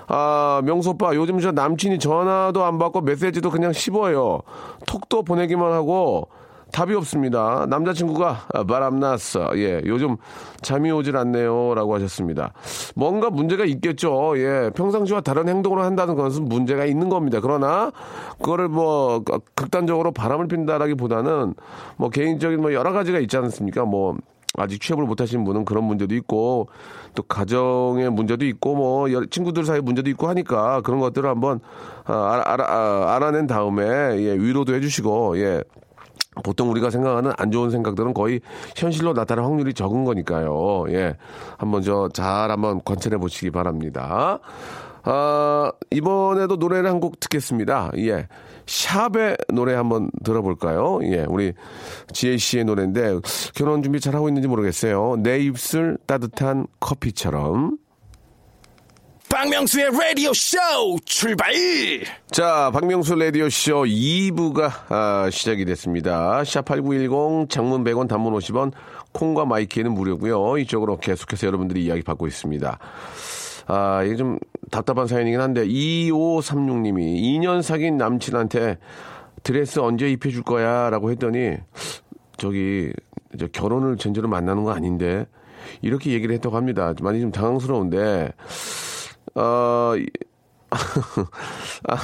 아, 0.09 0.61
명소빠, 0.65 1.15
요즘 1.15 1.39
저 1.39 1.53
남친이 1.53 2.01
전화도 2.01 2.65
안 2.65 2.79
받고 2.79 3.03
메시지도 3.03 3.51
그냥 3.51 3.73
씹어요. 3.73 4.41
톡도 4.87 5.23
보내기만 5.23 5.71
하고, 5.73 6.29
답이 6.77 6.95
없습니다. 6.97 7.65
남자친구가 7.71 8.49
바람났어. 8.69 9.53
예, 9.57 9.81
요즘 9.87 10.19
잠이 10.61 10.91
오질 10.91 11.17
않네요. 11.17 11.73
라고 11.75 11.95
하셨습니다. 11.95 12.53
뭔가 12.95 13.31
문제가 13.31 13.65
있겠죠. 13.65 14.35
예, 14.37 14.71
평상시와 14.75 15.23
다른 15.23 15.49
행동을 15.49 15.83
한다는 15.83 16.17
것은 16.17 16.45
문제가 16.45 16.85
있는 16.85 17.09
겁니다. 17.09 17.41
그러나, 17.41 17.93
그거를 18.43 18.69
뭐, 18.69 19.23
극단적으로 19.55 20.13
바람을 20.13 20.49
핀다라기 20.49 20.97
보다는 20.97 21.55
뭐 21.97 22.11
개인적인 22.11 22.61
뭐 22.61 22.75
여러 22.75 22.93
가지가 22.93 23.21
있지 23.21 23.39
않습니까? 23.39 23.87
뭐, 23.87 24.19
아직 24.59 24.79
취업을 24.79 25.05
못 25.05 25.19
하신 25.23 25.45
분은 25.45 25.65
그런 25.65 25.85
문제도 25.85 26.15
있고 26.15 26.69
또 27.15 27.23
가정의 27.23 28.11
문제도 28.11 28.45
있고 28.45 28.75
뭐 28.75 29.13
여- 29.13 29.25
친구들 29.25 29.65
사이 29.65 29.81
문제도 29.81 30.09
있고 30.11 30.29
하니까 30.29 30.81
그런 30.83 31.01
것들을 31.01 31.29
한번 31.29 31.61
아, 32.05 32.33
알아, 32.33 32.53
알아, 32.53 33.15
알아낸 33.17 33.47
다음에 33.47 33.85
예, 33.85 34.35
위로도 34.35 34.75
해주시고 34.75 35.39
예. 35.39 35.63
보통 36.45 36.71
우리가 36.71 36.91
생각하는 36.91 37.33
안 37.37 37.51
좋은 37.51 37.71
생각들은 37.71 38.13
거의 38.15 38.41
현실로 38.77 39.13
나타날 39.15 39.45
확률이 39.45 39.73
적은 39.75 40.05
거니까요. 40.05 40.85
예. 40.91 41.17
한번 41.59 41.83
저 41.83 42.09
잘 42.13 42.51
한번 42.51 42.81
관찰해 42.85 43.17
보시기 43.19 43.51
바랍니다. 43.51 44.39
아, 45.09 45.73
이번에도 45.91 46.57
노래를 46.57 46.91
한 46.91 47.01
곡 47.01 47.21
듣겠습니다. 47.21 47.91
예. 47.99 48.27
샵의 48.67 49.37
노래 49.55 49.75
한번 49.75 50.11
들어볼까요? 50.25 50.99
예. 51.05 51.25
우리 51.29 51.53
지혜 52.13 52.37
씨의 52.37 52.65
노래인데 52.65 53.21
결혼 53.55 53.83
준비 53.83 54.01
잘 54.01 54.15
하고 54.17 54.29
있는지 54.29 54.49
모르겠어요. 54.49 55.17
내 55.23 55.39
입술 55.39 55.99
따뜻한 56.07 56.67
커피처럼. 56.81 57.79
박명수의 59.37 59.91
라디오 59.93 60.33
쇼 60.33 60.57
출발! 61.05 61.53
자, 62.31 62.71
박명수 62.73 63.17
라디오 63.17 63.51
쇼 63.51 63.83
2부가 63.83 64.71
아, 64.89 65.29
시작이 65.31 65.67
됐습니다. 65.67 66.41
샵8910 66.41 67.51
장문 67.51 67.85
100원 67.85 68.09
단문 68.09 68.33
50원 68.33 68.73
콩과 69.13 69.45
마이K는 69.45 69.93
무료고요. 69.93 70.57
이쪽으로 70.57 70.97
계속해서 70.97 71.49
여러분들이 71.49 71.85
이야기 71.85 72.01
받고 72.01 72.27
있습니다. 72.27 72.79
아, 73.67 74.03
이게 74.05 74.17
좀 74.17 74.39
답답한 74.71 75.07
사연이긴 75.07 75.39
한데 75.39 75.67
2536님이 75.67 77.21
2년 77.21 77.61
사귄 77.61 77.99
남친한테 77.99 78.79
드레스 79.43 79.81
언제 79.81 80.09
입혀줄 80.09 80.45
거야? 80.45 80.89
라고 80.89 81.11
했더니 81.11 81.59
저기 82.39 82.91
저 83.39 83.49
결혼을 83.49 83.99
전제로 83.99 84.29
만나는 84.29 84.65
거 84.65 84.73
아닌데 84.73 85.27
이렇게 85.83 86.13
얘기를 86.13 86.35
했다고 86.37 86.57
합니다. 86.57 86.95
많이 87.03 87.21
좀 87.21 87.31
당황스러운데 87.33 88.33
어, 89.35 89.95
이- 89.97 90.07
아, 91.89 91.97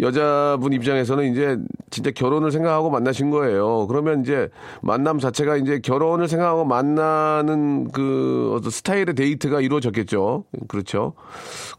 여자분 0.00 0.72
입장에서는 0.72 1.32
이제 1.32 1.58
진짜 1.90 2.10
결혼을 2.12 2.52
생각하고 2.52 2.90
만나신 2.90 3.30
거예요. 3.30 3.86
그러면 3.88 4.20
이제 4.22 4.48
만남 4.82 5.18
자체가 5.18 5.56
이제 5.56 5.80
결혼을 5.80 6.28
생각하고 6.28 6.64
만나는 6.64 7.90
그 7.90 8.52
어떤 8.56 8.70
스타일의 8.70 9.14
데이트가 9.14 9.60
이루어졌겠죠. 9.60 10.44
그렇죠. 10.68 11.14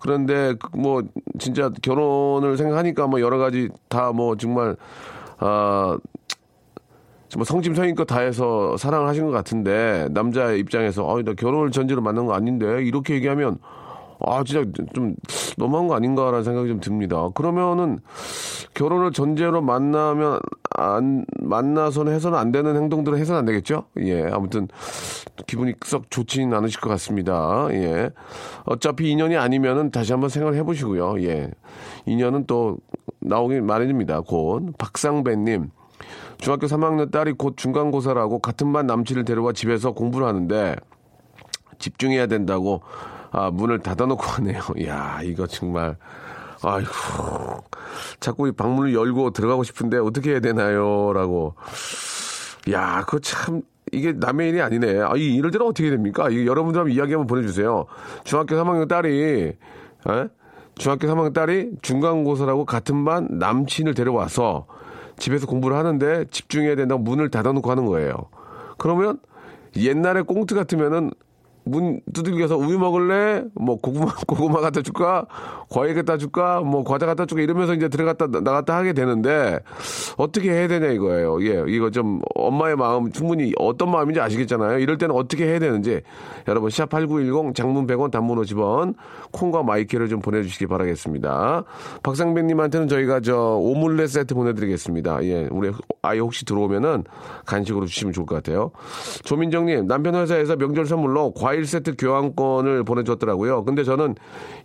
그런데 0.02 0.56
그뭐 0.56 1.04
진짜 1.40 1.72
결혼을 1.82 2.58
생각하니까 2.58 3.08
뭐 3.08 3.22
여러 3.22 3.38
가지 3.38 3.70
다 3.88 4.12
뭐 4.12 4.36
정말 4.36 4.76
아 5.40 5.98
정말 7.30 7.46
성심성의껏 7.46 8.08
다 8.08 8.20
해서 8.22 8.76
사랑을 8.78 9.08
하신 9.08 9.26
것 9.26 9.32
같은데 9.32 10.08
남자 10.12 10.52
입장에서 10.52 11.08
아, 11.18 11.22
나 11.22 11.34
결혼을 11.34 11.72
전제로 11.72 12.02
만난 12.02 12.26
거 12.26 12.34
아닌데 12.34 12.84
이렇게 12.84 13.14
얘기하면 13.16 13.60
아 14.26 14.44
진짜 14.44 14.70
좀 14.94 15.16
너무한 15.58 15.88
거 15.88 15.96
아닌가라는 15.96 16.44
생각이 16.44 16.68
좀 16.68 16.80
듭니다. 16.80 17.30
그러면은 17.34 18.00
결혼을 18.74 19.12
전제로 19.12 19.62
만나면 19.62 20.40
안 20.76 21.26
만나서는 21.42 22.14
해서는 22.14 22.38
안 22.38 22.52
되는 22.52 22.76
행동들을 22.76 23.18
해서는 23.18 23.40
안 23.40 23.46
되겠죠? 23.46 23.86
예 24.00 24.24
아무튼 24.26 24.68
기분이 25.48 25.74
썩 25.86 26.10
좋지는 26.10 26.54
않으실 26.54 26.80
것 26.80 26.90
같습니다. 26.90 27.68
예 27.72 28.10
어차피 28.66 29.10
인연이 29.12 29.38
아니면은 29.38 29.92
다시 29.92 30.12
한번 30.12 30.30
생각을 30.30 30.58
해보시고요. 30.58 31.22
예 31.24 31.52
인연은 32.06 32.46
또 32.46 32.78
나오긴 33.20 33.66
마련입니다. 33.66 34.22
곧 34.22 34.74
박상배님. 34.78 35.72
중학교 36.38 36.68
3학년 36.68 37.12
딸이 37.12 37.34
곧 37.34 37.58
중간고사라고 37.58 38.40
같은 38.40 38.72
반 38.72 38.88
남친을 38.88 39.26
데려와 39.26 39.52
집에서 39.52 39.92
공부를 39.92 40.26
하는데 40.26 40.76
집중해야 41.80 42.28
된다고 42.28 42.82
아, 43.32 43.50
문을 43.52 43.80
닫아놓고 43.80 44.24
하네요. 44.24 44.62
야 44.86 45.20
이거 45.24 45.48
정말 45.48 45.98
아이고 46.64 47.64
자꾸 48.20 48.48
이 48.48 48.52
방문을 48.52 48.94
열고 48.94 49.32
들어가고 49.32 49.64
싶은데 49.64 49.98
어떻게 49.98 50.32
해야 50.32 50.40
되나요? 50.40 51.14
라고 51.14 51.56
야 52.72 53.04
그거 53.06 53.20
참 53.20 53.62
이게 53.92 54.12
남의 54.12 54.50
일이 54.50 54.62
아니네. 54.62 55.02
아, 55.02 55.14
이 55.16 55.36
이럴 55.36 55.52
때는 55.52 55.66
어떻게 55.66 55.90
됩니까? 55.90 56.30
이 56.30 56.46
여러분들 56.46 56.80
한번 56.80 56.96
이야기 56.96 57.14
한번 57.14 57.28
보내주세요. 57.28 57.86
중학교 58.24 58.56
3학년 58.56 58.88
딸이 58.88 59.22
에? 59.22 59.58
중학교 60.76 61.08
3학년 61.08 61.34
딸이 61.34 61.72
중간고사라고 61.82 62.66
같은 62.66 63.04
반 63.04 63.28
남친을 63.32 63.94
데려와서 63.94 64.68
집에서 65.18 65.48
공부를 65.48 65.76
하는데 65.76 66.26
집중해야 66.32 66.76
된다고 66.76 67.02
문을 67.02 67.30
닫아놓고 67.30 67.70
하는 67.70 67.86
거예요. 67.86 68.14
그러면 68.78 69.20
옛날에 69.76 70.22
꽁트 70.22 70.56
같으면은 70.56 71.12
문 71.70 72.02
두들겨서 72.14 72.58
우유 72.58 72.80
먹을래? 72.80 73.44
뭐 73.56 73.78
고구마 73.78 74.14
고구마 74.28 74.60
갖다 74.60 74.82
줄까? 74.82 75.26
과일 75.70 75.96
갖다 75.96 76.18
줄까? 76.18 76.62
뭐 76.62 76.84
과자 76.84 77.06
갖다 77.06 77.26
줄까? 77.26 77.42
이러면서 77.44 77.74
이제 77.74 77.88
들어갔다 77.90 78.28
나갔다 78.28 78.76
하게 78.76 78.94
되는데 78.94 79.60
어떻게 80.18 80.52
해야 80.52 80.68
되냐 80.68 80.88
이거예요. 80.88 81.42
예, 81.44 81.64
이거 81.68 81.90
좀 81.90 82.22
엄마의 82.36 82.76
마음 82.76 83.12
충분히 83.12 83.54
어떤 83.58 83.92
마음인지 83.92 84.20
아시겠잖아요. 84.20 84.80
이럴 84.80 84.98
때는 84.98 85.16
어떻게 85.16 85.46
해야 85.46 85.60
되는지 85.60 86.02
여러분 86.48 86.70
샵 86.70 86.90
8910 86.90 87.56
장문 87.56 87.88
100원 87.88 88.12
단문 88.12 88.42
50원 88.42 88.96
콩과 89.32 89.64
마이키를 89.64 90.10
좀 90.10 90.20
보내주시기 90.20 90.68
바라겠습니다. 90.68 91.64
박상배님한테는 92.04 92.88
저희가 92.88 93.20
저 93.22 93.58
오믈렛 93.58 94.10
세트 94.10 94.34
보내드리겠습니다. 94.34 95.24
예, 95.26 95.48
우리 95.52 95.72
아이 96.02 96.20
혹시 96.20 96.46
들어오면은 96.46 97.04
간식으로 97.46 97.86
주시면 97.86 98.14
좋을 98.14 98.26
것 98.26 98.36
같아요. 98.36 98.72
조민정님 99.24 99.88
남편 99.88 100.16
회사에서 100.16 100.56
명절 100.56 100.86
선물로 100.86 101.34
과일 101.34 101.59
세트 101.66 101.96
교환권을 101.98 102.84
보내줬더라고요. 102.84 103.64
근데 103.66 103.84
저는 103.84 104.16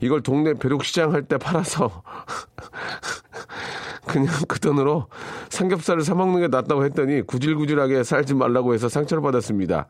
이걸 0.00 0.22
동네 0.22 0.54
벼룩시장 0.54 1.12
할 1.12 1.24
때 1.24 1.38
팔아서 1.38 2.02
그냥 4.06 4.28
그 4.46 4.60
돈으로 4.60 5.06
삼겹살을 5.48 6.02
사 6.02 6.14
먹는 6.14 6.40
게 6.40 6.48
낫다고 6.48 6.84
했더니 6.84 7.22
구질구질하게 7.22 8.04
살지 8.04 8.34
말라고 8.34 8.74
해서 8.74 8.88
상처를 8.88 9.22
받았습니다. 9.22 9.86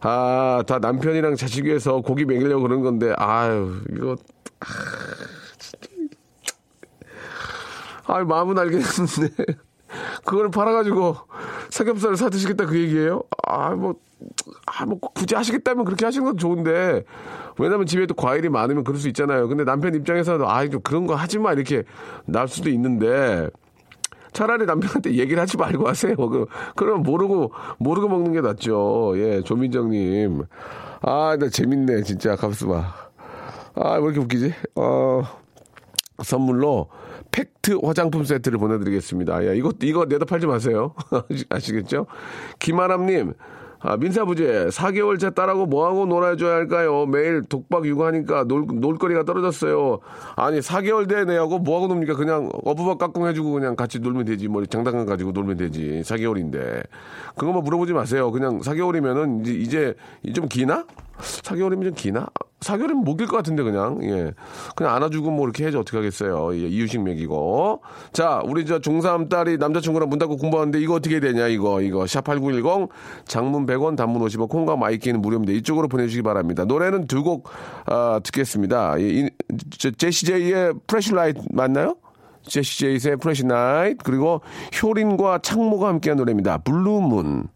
아, 0.00 0.62
다 0.66 0.78
남편이랑 0.80 1.36
자식 1.36 1.64
위해서 1.64 2.00
고기 2.00 2.24
먹이려고 2.24 2.62
그런 2.62 2.82
건데, 2.82 3.14
아유, 3.16 3.80
이거, 3.94 4.16
아, 8.06 8.22
마음은 8.22 8.58
알겠는데. 8.58 9.28
그걸 10.24 10.50
팔아가지고 10.50 11.16
삼겹살을 11.70 12.16
사 12.16 12.28
드시겠다 12.28 12.66
그 12.66 12.78
얘기예요? 12.78 13.22
아, 13.46 13.70
뭐, 13.70 13.94
아, 14.76 14.86
뭐, 14.86 14.98
굳이 14.98 15.34
하시겠다면 15.34 15.84
그렇게 15.84 16.04
하시는 16.04 16.24
건 16.24 16.36
좋은데, 16.36 17.04
왜냐면 17.58 17.86
집에 17.86 18.06
또 18.06 18.14
과일이 18.14 18.48
많으면 18.48 18.82
그럴 18.82 18.98
수 18.98 19.08
있잖아요. 19.08 19.46
근데 19.48 19.64
남편 19.64 19.94
입장에서는, 19.94 20.44
아, 20.46 20.66
좀 20.68 20.80
그런 20.82 21.06
거 21.06 21.14
하지 21.14 21.38
마, 21.38 21.52
이렇게 21.52 21.84
날 22.24 22.48
수도 22.48 22.70
있는데, 22.70 23.48
차라리 24.32 24.66
남편한테 24.66 25.12
얘기를 25.14 25.40
하지 25.40 25.56
말고 25.56 25.86
하세요. 25.88 26.16
그, 26.16 26.46
그러면 26.74 27.02
모르고, 27.04 27.52
모르고 27.78 28.08
먹는 28.08 28.32
게 28.32 28.40
낫죠. 28.40 29.14
예, 29.16 29.42
조민정님. 29.42 30.42
아, 31.02 31.36
나 31.38 31.48
재밌네, 31.48 32.02
진짜. 32.02 32.34
봐. 32.34 32.94
아, 33.76 33.94
왜 33.94 34.04
이렇게 34.04 34.20
웃기지? 34.20 34.54
어, 34.74 35.22
선물로 36.22 36.88
팩트 37.30 37.78
화장품 37.82 38.24
세트를 38.24 38.58
보내드리겠습니다. 38.58 39.46
야, 39.46 39.52
이거, 39.52 39.72
이거 39.82 40.04
내다 40.04 40.24
팔지 40.24 40.46
마세요. 40.46 40.94
아시겠죠? 41.50 42.06
김아람님, 42.58 43.34
아, 43.86 43.98
민사부지 43.98 44.44
4개월 44.70 45.20
째 45.20 45.28
딸하고 45.28 45.66
뭐하고 45.66 46.06
놀아줘야 46.06 46.54
할까요? 46.54 47.04
매일 47.04 47.42
독박 47.42 47.84
육아하니까 47.84 48.44
놀, 48.44 48.64
놀거리가 48.66 49.24
떨어졌어요. 49.24 49.98
아니 50.36 50.60
4개월 50.60 51.06
돼 51.06 51.26
내하고 51.26 51.58
뭐하고 51.58 51.88
놉니까? 51.88 52.14
그냥 52.14 52.48
어부박 52.64 52.96
깍꿍 52.96 53.28
해주고 53.28 53.52
그냥 53.52 53.76
같이 53.76 53.98
놀면 53.98 54.24
되지. 54.24 54.48
뭐 54.48 54.64
장난감 54.64 55.04
가지고 55.04 55.32
놀면 55.32 55.58
되지. 55.58 56.00
4개월인데. 56.02 56.82
그거 57.36 57.52
뭐 57.52 57.60
물어보지 57.60 57.92
마세요. 57.92 58.32
그냥 58.32 58.60
4개월이면은 58.60 59.46
이제, 59.46 59.92
이제 60.22 60.32
좀 60.32 60.48
기나? 60.48 60.86
4개월이면 61.18 61.82
좀 61.84 61.94
기나? 61.94 62.26
4개월이면 62.60 63.04
목일 63.04 63.26
것 63.26 63.36
같은데 63.36 63.62
그냥. 63.62 63.98
예. 64.04 64.32
그냥 64.74 64.94
안아주고 64.94 65.30
뭐 65.30 65.44
이렇게 65.44 65.64
해야지 65.64 65.76
어떻게 65.76 65.98
하겠어요. 65.98 66.54
예, 66.54 66.66
이유식 66.66 67.02
먹이고. 67.02 67.82
자 68.12 68.40
우리 68.44 68.64
저 68.64 68.78
중3 68.78 69.28
딸이 69.28 69.58
남자친구랑 69.58 70.08
문 70.08 70.18
닫고 70.18 70.36
공부하는데 70.38 70.80
이거 70.80 70.94
어떻게 70.94 71.20
되냐 71.20 71.46
이거. 71.48 71.82
이거. 71.82 72.04
샵8910 72.04 72.88
장문 73.26 73.66
100원 73.66 73.96
단문 73.96 74.22
50원 74.22 74.48
콩과 74.48 74.76
마이K는 74.76 75.20
무료입니다. 75.20 75.52
이쪽으로 75.52 75.88
보내주시기 75.88 76.22
바랍니다. 76.22 76.64
노래는 76.64 77.06
두 77.06 77.22
곡 77.24 77.48
아, 77.86 78.20
듣겠습니다. 78.22 78.98
이, 78.98 79.02
이, 79.20 79.30
저, 79.78 79.90
제시제이의 79.90 80.74
Flashlight 80.86 81.40
맞나요? 81.52 81.96
제시제이의 82.42 83.16
Flashlight 83.20 83.98
그리고 84.04 84.42
효린과 84.82 85.38
창모가 85.38 85.88
함께한 85.88 86.18
노래입니다. 86.18 86.58
Blue 86.58 87.03
Moon 87.03 87.48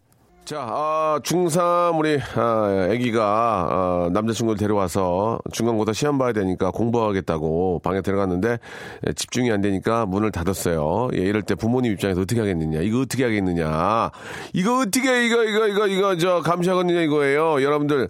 자, 0.45 0.65
아, 0.67 1.19
중3 1.23 1.99
우리 1.99 2.19
아, 2.35 2.89
아기가 2.91 3.23
아, 3.69 4.09
남자친구를 4.11 4.57
데려와서 4.57 5.37
중간고사 5.51 5.93
시험 5.93 6.17
봐야 6.17 6.33
되니까 6.33 6.71
공부하겠다고 6.71 7.81
방에 7.83 8.01
들어갔는데 8.01 8.57
예, 9.07 9.13
집중이 9.13 9.51
안 9.51 9.61
되니까 9.61 10.07
문을 10.07 10.31
닫았어요. 10.31 11.09
예, 11.13 11.19
이럴 11.19 11.43
때 11.43 11.53
부모님 11.53 11.91
입장에서 11.93 12.21
어떻게 12.21 12.39
하겠느냐? 12.39 12.79
이거 12.81 13.01
어떻게 13.01 13.25
하겠느냐? 13.25 14.09
이거 14.53 14.79
어떻게 14.79 15.27
이거 15.27 15.43
이거 15.43 15.67
이거 15.67 15.87
이거 15.87 16.17
저 16.17 16.41
감시하겠느냐 16.41 17.01
이거예요. 17.01 17.61
여러분들 17.61 18.09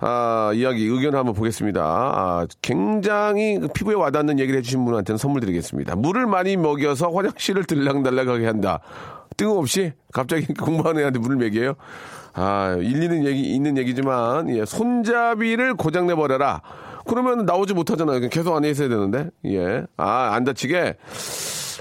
아, 0.00 0.52
이야기, 0.54 0.84
의견 0.86 1.14
한번 1.16 1.34
보겠습니다. 1.34 1.82
아, 1.82 2.46
굉장히 2.62 3.60
피부에 3.74 3.94
와닿는 3.94 4.38
얘기를 4.38 4.58
해주신 4.58 4.84
분한테는 4.84 5.18
선물 5.18 5.40
드리겠습니다. 5.40 5.96
물을 5.96 6.26
많이 6.26 6.56
먹여서 6.56 7.10
화장실을 7.10 7.64
들락달락하게 7.64 8.46
한다. 8.46 8.80
뜬금없이 9.36 9.92
갑자기 10.12 10.52
공부하는 10.54 11.02
애한테 11.02 11.18
물을 11.18 11.36
먹여요? 11.36 11.74
아, 12.34 12.76
일리는 12.80 13.24
얘기, 13.24 13.42
있는 13.54 13.76
얘기지만, 13.78 14.48
예, 14.56 14.64
손잡이를 14.64 15.74
고장내버려라. 15.74 16.62
그러면 17.06 17.46
나오지 17.46 17.74
못하잖아요. 17.74 18.20
계속 18.28 18.54
안에 18.54 18.70
있어야 18.70 18.88
되는데, 18.88 19.30
예. 19.46 19.84
아, 19.96 20.30
안 20.34 20.44
다치게. 20.44 20.96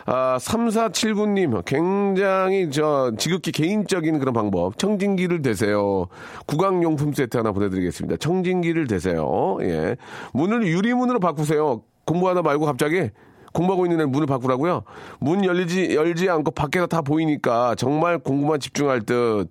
아, 0.09 0.37
3479님, 0.39 1.65
굉장히 1.65 2.71
저 2.71 3.11
지극히 3.17 3.51
개인적인 3.51 4.19
그런 4.19 4.33
방법. 4.33 4.77
청진기를 4.77 5.41
대세요. 5.41 6.07
구강용품 6.45 7.13
세트 7.13 7.35
하나 7.35 7.51
보내드리겠습니다. 7.51 8.15
청진기를 8.17 8.87
대세요. 8.87 9.57
예. 9.61 9.97
문을 10.33 10.65
유리문으로 10.65 11.19
바꾸세요. 11.19 11.81
공부하다 12.05 12.41
말고 12.41 12.65
갑자기 12.65 13.09
공부하고 13.53 13.85
있는 13.85 14.01
애 14.01 14.05
문을 14.05 14.27
바꾸라고요? 14.27 14.83
문 15.19 15.43
열리지, 15.43 15.95
열지 15.95 16.29
않고 16.29 16.51
밖에서 16.51 16.87
다 16.87 17.01
보이니까 17.01 17.75
정말 17.75 18.19
공부만 18.19 18.59
집중할 18.59 19.01
듯, 19.01 19.47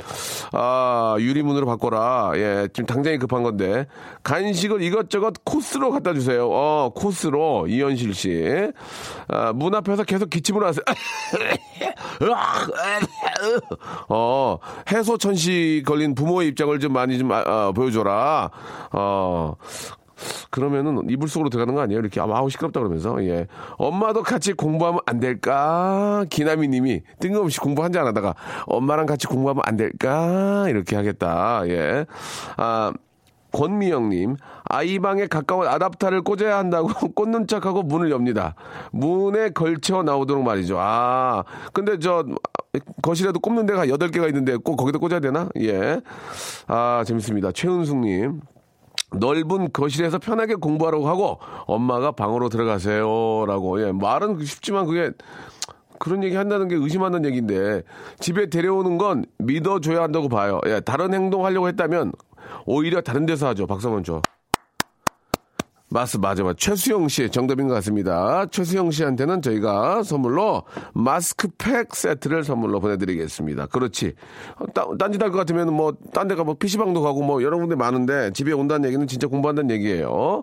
아, 0.53 1.17
유리문으로 1.19 1.67
바꿔라. 1.67 2.33
예, 2.37 2.69
지금 2.73 2.87
당장이 2.87 3.19
급한 3.19 3.43
건데. 3.43 3.87
간식을 4.23 4.83
이것저것 4.83 5.35
코스로 5.45 5.91
갖다 5.91 6.15
주세요. 6.15 6.49
어, 6.51 6.91
코스로. 6.95 7.67
이현실 7.69 8.15
씨. 8.15 8.71
아, 9.29 9.53
문 9.53 9.75
앞에서 9.75 10.05
계속 10.05 10.31
기침을 10.31 10.65
하세요. 10.65 10.85
어, 14.09 14.59
해소천식 14.91 15.85
걸린 15.85 16.15
부모의 16.15 16.49
입장을 16.49 16.79
좀 16.81 16.93
많이 16.93 17.19
좀, 17.19 17.33
아, 17.33 17.43
아, 17.47 17.73
보여줘라. 17.73 18.51
어, 18.93 19.55
그러면은 20.51 21.09
이불 21.09 21.29
속으로 21.29 21.51
들어가는 21.51 21.75
거 21.75 21.81
아니에요? 21.81 22.01
이렇게 22.01 22.21
아우 22.21 22.49
시끄럽다 22.51 22.81
그러면서 22.81 23.23
예 23.25 23.47
엄마도 23.77 24.23
같이 24.23 24.53
공부하면 24.53 25.01
안 25.07 25.21
될까? 25.21 26.25
기나미님이 26.31 27.03
뜬금없이 27.21 27.61
공부 27.61 27.83
한잔 27.83 28.03
안 28.03 28.09
하다가 28.09 28.35
엄마랑 28.67 29.07
같이 29.07 29.27
공부하면 29.27 29.63
안 29.67 29.77
될까? 29.77 30.67
이렇게 30.69 30.97
하겠다 30.97 31.63
예아 31.67 32.93
권미영님, 33.57 34.37
아이 34.65 34.99
방에 34.99 35.27
가까운 35.27 35.67
아답타를 35.67 36.23
꽂아야 36.23 36.59
한다고 36.59 36.89
꽂는 37.15 37.47
척하고 37.47 37.83
문을 37.83 38.11
엽니다. 38.11 38.55
문에 38.93 39.51
걸쳐 39.51 40.03
나오도록 40.03 40.45
말이죠. 40.45 40.77
아, 40.79 41.45
근데 41.73 41.99
저, 41.99 42.25
거실에도 43.01 43.41
꼽는 43.41 43.65
데가 43.65 43.87
8개가 43.87 44.29
있는데 44.29 44.57
꼭 44.57 44.77
거기다 44.77 44.99
꽂아야 44.99 45.21
되나? 45.21 45.49
예. 45.61 46.03
아, 46.67 47.03
재밌습니다. 47.07 47.53
최은숙님, 47.53 48.41
넓은 49.19 49.73
거실에서 49.73 50.19
편하게 50.19 50.55
공부하라고 50.55 51.09
하고 51.09 51.39
엄마가 51.67 52.13
방으로 52.13 52.49
들어가세요라고 52.49 53.87
예 53.87 53.93
말은 53.93 54.45
쉽지만 54.45 54.87
그게 54.87 55.11
그런 55.99 56.23
얘기 56.23 56.37
한다는 56.37 56.69
게 56.69 56.75
의심한다는 56.77 57.29
얘기인데 57.29 57.83
집에 58.21 58.49
데려오는 58.51 58.99
건 58.99 59.25
믿어줘야 59.39 60.03
한다고 60.03 60.29
봐요. 60.29 60.61
예 60.67 60.81
다른 60.81 61.15
행동 61.15 61.45
하려고 61.45 61.69
했다면 61.69 62.13
오히려 62.67 63.01
다른 63.01 63.27
데서 63.27 63.49
하죠. 63.49 63.67
한번 63.69 64.05
줘. 64.05 64.21
맞스 65.97 66.19
맞아 66.19 66.45
맞아 66.45 66.55
최수영 66.59 67.09
씨 67.09 67.31
정답인 67.31 67.69
것 67.69 67.75
같습니다. 67.77 68.45
최수영 68.51 68.91
씨한테는 68.91 69.41
저희가 69.41 70.03
선물로 70.03 70.65
마스크팩 70.93 71.95
세트를 71.95 72.45
선물로 72.45 72.81
보내드리겠습니다. 72.81 73.65
그렇지. 73.67 74.13
딴짓 74.99 75.23
할 75.23 75.31
것 75.31 75.39
같으면 75.39 75.73
뭐 75.73 75.95
딴 76.13 76.29
데가 76.29 76.45
뭐 76.45 76.53
PC방도 76.55 77.01
가고 77.01 77.23
뭐 77.23 77.43
여러 77.43 77.57
군데 77.57 77.77
많은데 77.77 78.31
집에 78.33 78.53
온다는 78.53 78.87
얘기는 78.87 79.07
진짜 79.07 79.27
공부한다는 79.27 79.71
얘기예요. 79.75 80.43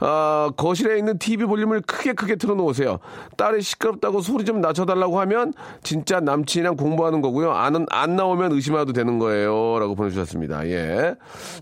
아, 0.00 0.50
거실에 0.58 0.98
있는 0.98 1.16
TV 1.18 1.46
볼륨을 1.46 1.80
크게 1.80 2.12
크게 2.12 2.36
틀어놓으세요. 2.36 2.98
딸이 3.38 3.62
시끄럽다고 3.62 4.20
소리 4.20 4.44
좀 4.44 4.60
낮춰달라고 4.60 5.18
하면 5.20 5.54
진짜 5.82 6.20
남친이랑 6.20 6.76
공부하는 6.76 7.22
거고요. 7.22 7.52
안, 7.52 7.86
안 7.90 8.16
나오면 8.16 8.52
의심해도 8.52 8.92
되는 8.92 9.18
거예요. 9.18 9.78
라고 9.78 9.94
보내주셨습니다. 9.94 10.66
예. 10.68 11.14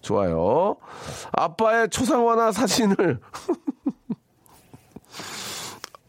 좋아요. 0.03 0.75
아빠의 1.33 1.89
초상화나 1.91 2.51
사진을 2.51 3.21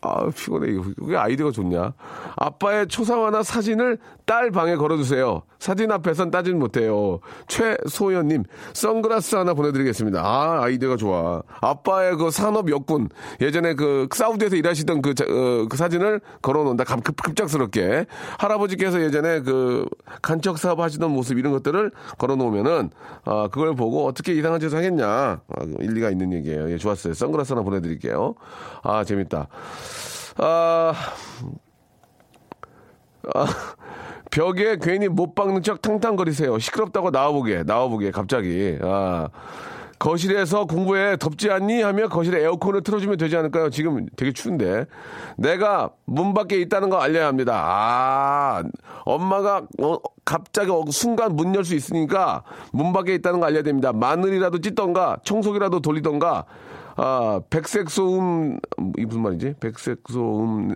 아, 0.01 0.29
피곤해. 0.29 0.81
왜 0.97 1.17
아이디어가 1.17 1.51
좋냐? 1.51 1.93
아빠의 2.37 2.87
초상화나 2.87 3.43
사진을 3.43 3.99
딸 4.29 4.51
방에 4.51 4.75
걸어두세요. 4.75 5.41
사진 5.57 5.91
앞에선 5.91 6.29
따진 6.29 6.59
못해요. 6.59 7.19
최소연님, 7.47 8.43
선글라스 8.73 9.37
하나 9.37 9.55
보내드리겠습니다. 9.55 10.21
아, 10.23 10.65
아이디어가 10.65 10.97
좋아. 10.97 11.41
아빠의 11.61 12.15
그 12.15 12.29
산업 12.29 12.69
역군. 12.69 13.09
예전에 13.41 13.73
그 13.73 14.07
사우디에서 14.13 14.55
일하시던 14.55 15.01
그, 15.01 15.09
어, 15.09 15.67
그 15.67 15.75
사진을 15.75 16.21
걸어놓는다. 16.43 16.83
급, 16.97 17.19
급작스럽게. 17.23 18.05
할아버지께서 18.37 19.01
예전에 19.01 19.39
그 19.39 19.87
간척 20.21 20.59
사업 20.59 20.79
하시던 20.79 21.09
모습 21.09 21.39
이런 21.39 21.51
것들을 21.51 21.91
걸어놓으면은, 22.19 22.91
아, 23.25 23.47
그걸 23.51 23.73
보고 23.73 24.05
어떻게 24.05 24.33
이상한 24.33 24.59
짓을 24.59 24.77
하겠냐. 24.77 25.07
아, 25.07 25.41
일리가 25.79 26.11
있는 26.11 26.33
얘기예요. 26.33 26.69
예, 26.69 26.77
좋았어요. 26.77 27.15
선글라스 27.15 27.53
하나 27.53 27.63
보내드릴게요. 27.63 28.35
아, 28.83 29.03
재밌다. 29.03 29.47
아, 30.37 30.93
아, 33.33 33.45
벽에 34.31 34.77
괜히 34.81 35.07
못 35.07 35.33
박는 35.35 35.63
척 35.63 35.81
탕탕거리세요. 35.81 36.59
시끄럽다고 36.59 37.09
나와보게, 37.09 37.63
나와보게, 37.65 38.11
갑자기. 38.11 38.77
아, 38.81 39.29
거실에서 39.97 40.65
공부해 40.65 41.17
덥지 41.17 41.49
않니? 41.51 41.81
하며 41.81 42.07
거실에 42.07 42.41
에어컨을 42.43 42.83
틀어주면 42.83 43.17
되지 43.17 43.35
않을까요? 43.35 43.69
지금 43.69 44.05
되게 44.15 44.31
추운데. 44.31 44.85
내가 45.35 45.89
문 46.05 46.33
밖에 46.33 46.57
있다는 46.61 46.89
거 46.89 46.97
알려야 46.99 47.27
합니다. 47.27 47.61
아, 47.65 48.63
엄마가, 49.03 49.63
어, 49.81 49.97
갑자기 50.23 50.69
어, 50.71 50.83
순간 50.91 51.35
문 51.35 51.53
열 51.55 51.65
수 51.65 51.75
있으니까 51.75 52.43
문 52.71 52.93
밖에 52.93 53.15
있다는 53.15 53.39
거 53.39 53.47
알려야 53.47 53.63
됩니다. 53.63 53.91
마늘이라도 53.91 54.59
찢던가, 54.61 55.17
청소기라도 55.23 55.79
돌리던가, 55.81 56.45
아, 56.95 57.41
백색 57.49 57.89
소음, 57.89 58.59
이 58.97 59.05
무슨 59.05 59.21
말이지? 59.23 59.55
백색 59.59 59.99
소음, 60.07 60.75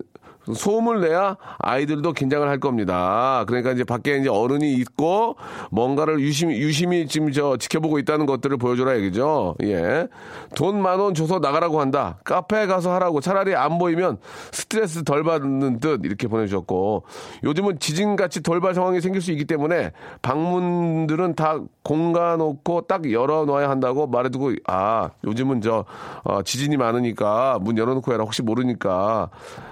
소음을 0.51 1.01
내야 1.01 1.37
아이들도 1.59 2.13
긴장을 2.13 2.47
할 2.47 2.59
겁니다. 2.59 3.43
그러니까 3.47 3.71
이제 3.71 3.83
밖에 3.83 4.17
이제 4.17 4.29
어른이 4.29 4.73
있고 4.73 5.35
뭔가를 5.71 6.19
유심히, 6.19 6.57
유심히 6.59 7.07
지금 7.07 7.31
저 7.31 7.57
지켜보고 7.57 7.99
있다는 7.99 8.25
것들을 8.25 8.57
보여줘라 8.57 8.97
얘기죠. 8.97 9.55
예. 9.63 10.07
돈 10.55 10.81
만 10.81 10.99
원 10.99 11.13
줘서 11.13 11.39
나가라고 11.39 11.79
한다. 11.79 12.19
카페에 12.23 12.67
가서 12.67 12.91
하라고 12.93 13.21
차라리 13.21 13.55
안 13.55 13.77
보이면 13.77 14.17
스트레스 14.51 15.03
덜 15.03 15.23
받는 15.23 15.79
듯 15.79 16.01
이렇게 16.03 16.27
보내주셨고 16.27 17.03
요즘은 17.43 17.79
지진같이 17.79 18.41
돌발 18.41 18.73
상황이 18.73 19.01
생길 19.01 19.21
수 19.21 19.31
있기 19.31 19.45
때문에 19.45 19.91
방문들은 20.21 21.35
다 21.35 21.59
공간 21.83 22.37
놓고 22.39 22.81
딱 22.87 23.11
열어놔야 23.11 23.69
한다고 23.69 24.07
말해두고 24.07 24.53
아 24.67 25.09
요즘은 25.25 25.61
저 25.61 25.85
어, 26.23 26.41
지진이 26.41 26.77
많으니까 26.77 27.59
문 27.61 27.77
열어놓고 27.77 28.13
해라 28.13 28.23
혹시 28.23 28.41
모르니까 28.41 29.29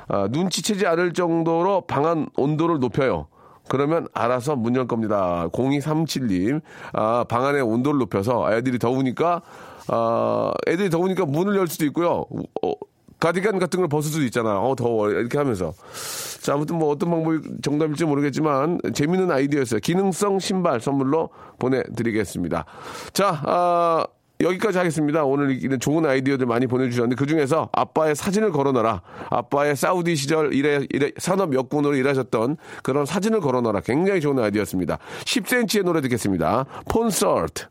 아, 0.07 0.27
눈치채지 0.29 0.85
않을 0.87 1.13
정도로 1.13 1.81
방안 1.81 2.27
온도를 2.37 2.79
높여요. 2.79 3.27
그러면 3.69 4.07
알아서 4.13 4.55
문 4.57 4.75
열 4.75 4.87
겁니다. 4.87 5.47
0237님, 5.53 6.61
아, 6.93 7.23
방 7.29 7.45
안에 7.45 7.61
온도를 7.61 7.99
높여서 7.99 8.51
애들이 8.53 8.77
더우니까, 8.79 9.41
아, 9.87 10.51
애들이 10.67 10.89
더우니까 10.89 11.25
문을 11.25 11.55
열 11.55 11.67
수도 11.67 11.85
있고요. 11.85 12.25
어, 12.63 12.73
가디건 13.21 13.59
같은 13.59 13.79
걸 13.79 13.87
벗을 13.87 14.11
수도 14.11 14.25
있잖아. 14.25 14.59
어, 14.59 14.75
더워. 14.75 15.09
이렇게 15.09 15.37
하면서. 15.37 15.73
자, 16.41 16.55
아무튼 16.55 16.77
뭐 16.77 16.89
어떤 16.89 17.11
방법이 17.11 17.61
정답일지 17.61 18.03
모르겠지만, 18.03 18.79
재밌는 18.93 19.31
아이디어였어요. 19.31 19.79
기능성 19.79 20.39
신발 20.39 20.81
선물로 20.81 21.29
보내드리겠습니다. 21.59 22.65
자, 23.13 23.41
아, 23.45 24.05
여기까지 24.41 24.79
하겠습니다. 24.79 25.23
오늘 25.23 25.63
이런 25.63 25.79
좋은 25.79 26.03
아이디어들 26.03 26.47
많이 26.47 26.65
보내주셨는데 26.65 27.15
그 27.15 27.27
중에서 27.27 27.69
아빠의 27.71 28.15
사진을 28.15 28.51
걸어놔라. 28.51 29.03
아빠의 29.29 29.75
사우디 29.75 30.15
시절 30.15 30.51
일해, 30.53 30.85
일해, 30.89 31.11
산업 31.17 31.53
역군으로 31.53 31.95
일하셨던 31.95 32.57
그런 32.81 33.05
사진을 33.05 33.39
걸어놔라. 33.39 33.81
굉장히 33.81 34.19
좋은 34.19 34.39
아이디어였습니다. 34.39 34.97
10cm의 35.25 35.83
노래 35.83 36.01
듣겠습니다. 36.01 36.65
폰서트. 36.89 37.70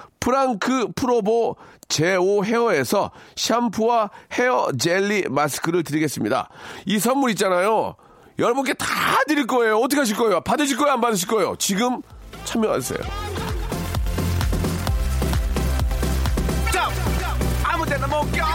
프랑크 0.21 0.93
프로보 0.95 1.57
제오 1.89 2.45
헤어에서 2.45 3.11
샴푸와 3.35 4.11
헤어 4.33 4.71
젤리 4.79 5.25
마스크를 5.29 5.83
드리겠습니다. 5.83 6.47
이 6.85 6.99
선물 6.99 7.31
있잖아요. 7.31 7.95
여러분께 8.39 8.73
다 8.75 8.85
드릴 9.27 9.45
거예요. 9.45 9.77
어떻게 9.79 9.99
하실 9.99 10.15
거예요? 10.15 10.39
받으실 10.39 10.77
거예요? 10.77 10.93
안 10.93 11.01
받으실 11.01 11.27
거예요? 11.27 11.55
지금 11.57 12.01
참여하세요. 12.45 12.99
아무 17.63 17.85
데나 17.85 18.07
못 18.07 18.31
껴. 18.31 18.45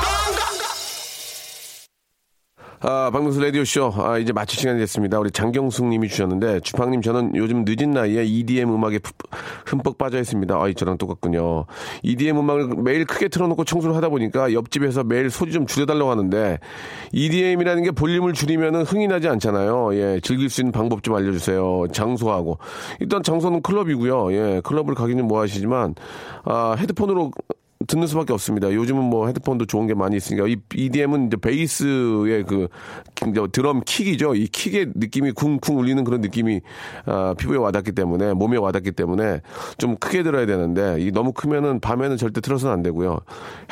아, 2.89 3.11
박명수 3.11 3.41
라디오쇼. 3.41 3.95
아, 3.97 4.17
이제 4.17 4.33
마칠 4.33 4.61
시간이 4.61 4.79
됐습니다. 4.79 5.19
우리 5.19 5.33
장경숙 5.33 5.87
님이 5.87 6.07
주셨는데, 6.07 6.61
주팡님, 6.61 7.03
저는 7.03 7.33
요즘 7.35 7.65
늦은 7.67 7.91
나이에 7.91 8.25
EDM 8.25 8.73
음악에 8.73 9.01
푹- 9.01 9.17
흠뻑 9.67 9.99
빠져 9.99 10.21
있습니다. 10.21 10.55
아, 10.55 10.73
저랑 10.73 10.97
똑같군요. 10.97 11.67
EDM 12.05 12.39
음악을 12.39 12.69
매일 12.85 13.05
크게 13.05 13.27
틀어놓고 13.27 13.65
청소를 13.65 13.97
하다 13.97 14.09
보니까 14.11 14.53
옆집에서 14.53 15.03
매일 15.03 15.31
소리 15.31 15.51
좀 15.51 15.67
줄여달라고 15.67 16.09
하는데, 16.13 16.61
EDM이라는 17.11 17.83
게 17.83 17.91
볼륨을 17.91 18.35
줄이면 18.35 18.83
흥이 18.83 19.09
나지 19.09 19.27
않잖아요. 19.27 19.93
예, 19.97 20.21
즐길 20.23 20.49
수 20.49 20.61
있는 20.61 20.71
방법 20.71 21.03
좀 21.03 21.17
알려주세요. 21.17 21.87
장소하고. 21.93 22.59
일단 23.01 23.25
장소는 23.25 23.63
클럽이고요. 23.63 24.33
예, 24.33 24.61
클럽을 24.63 24.95
가기는 24.95 25.27
뭐 25.27 25.41
하시지만, 25.41 25.97
아, 26.45 26.77
헤드폰으로 26.79 27.33
듣는 27.87 28.07
수밖에 28.07 28.33
없습니다. 28.33 28.73
요즘은 28.73 29.03
뭐 29.05 29.27
헤드폰도 29.27 29.67
좋은 29.67 29.87
게 29.87 29.95
많이 29.95 30.17
있으니까 30.17 30.47
이 30.47 30.57
EDM은 30.75 31.29
이제 31.29 31.37
베이스의 31.37 32.45
그 32.45 32.69
드럼 33.53 33.83
킥이죠. 33.85 34.35
이 34.35 34.47
킥의 34.47 34.93
느낌이 34.95 35.33
쿵쿵 35.33 35.79
울리는 35.79 36.03
그런 36.05 36.21
느낌이 36.21 36.61
아, 37.07 37.35
피부에 37.39 37.59
와닿기 37.59 37.93
때문에 37.93 38.35
몸에 38.35 38.57
와닿기 38.57 38.93
때문에 38.93 39.41
좀 39.79 39.97
크게 39.97 40.23
들어야 40.23 40.47
되는데 40.47 40.97
이 41.01 41.11
너무 41.13 41.33
크면은 41.33 41.81
밤에는 41.81 42.17
절대 42.17 42.41
틀어서는 42.41 42.73
안 42.73 42.83
되고요. 42.83 43.21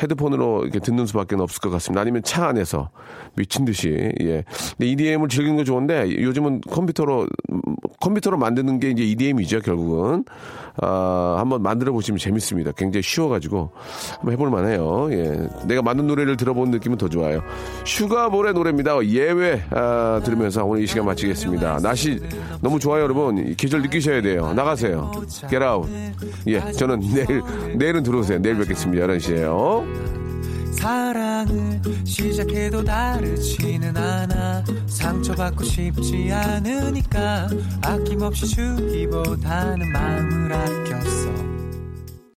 헤드폰으로 0.01 0.63
이렇게 0.63 0.79
듣는 0.79 1.05
수밖에 1.05 1.35
없을 1.35 1.61
것 1.61 1.69
같습니다. 1.69 2.01
아니면 2.01 2.23
차 2.23 2.47
안에서 2.47 2.89
미친 3.35 3.65
듯이 3.65 4.11
예. 4.21 4.43
근데 4.77 4.87
EDM을 4.91 5.29
즐기는 5.29 5.57
거 5.57 5.63
좋은데 5.63 6.21
요즘은 6.21 6.61
컴퓨터로 6.61 7.27
음, 7.51 7.61
컴퓨터로 7.99 8.37
만드는 8.37 8.79
게 8.79 8.89
이제 8.91 9.03
EDM이죠 9.03 9.61
결국은 9.61 10.23
아, 10.81 11.35
한번 11.37 11.61
만들어 11.61 11.91
보시면 11.93 12.17
재밌습니다. 12.17 12.71
굉장히 12.73 13.01
쉬워가지고 13.03 13.71
한번 14.17 14.33
해볼 14.33 14.49
만해요. 14.49 15.07
예. 15.11 15.47
내가 15.67 15.81
만든 15.81 16.07
노래를 16.07 16.37
들어본 16.37 16.71
느낌은 16.71 16.97
더 16.97 17.07
좋아요. 17.07 17.41
슈가볼의 17.85 18.53
노래입니다. 18.53 19.05
예외 19.07 19.44
아, 19.71 20.21
들으면서 20.23 20.63
오늘 20.65 20.83
이 20.83 20.87
시간 20.87 21.05
마치겠습니다. 21.05 21.79
날씨 21.79 22.19
너무 22.61 22.79
좋아요, 22.79 23.03
여러분. 23.03 23.37
이 23.37 23.55
계절 23.55 23.81
느끼셔야 23.81 24.21
돼요. 24.21 24.53
나가세요. 24.53 25.11
Get 25.49 25.63
out. 25.63 25.89
예, 26.47 26.71
저는 26.71 26.99
내일 26.99 27.41
내일은 27.77 28.03
들어오세요. 28.03 28.39
내일 28.39 28.57
뵙겠습니다. 28.57 29.05
11시에요. 29.07 30.15
사랑을 30.73 31.81
시작해도 32.03 32.83
다르지는 32.83 33.95
않아 33.97 34.63
상처받고 34.87 35.63
싶지 35.63 36.31
않으니까 36.31 37.47
아낌없이 37.81 38.45
주기보다는 38.47 39.91
마음을 39.91 40.53
아꼈어 40.53 41.64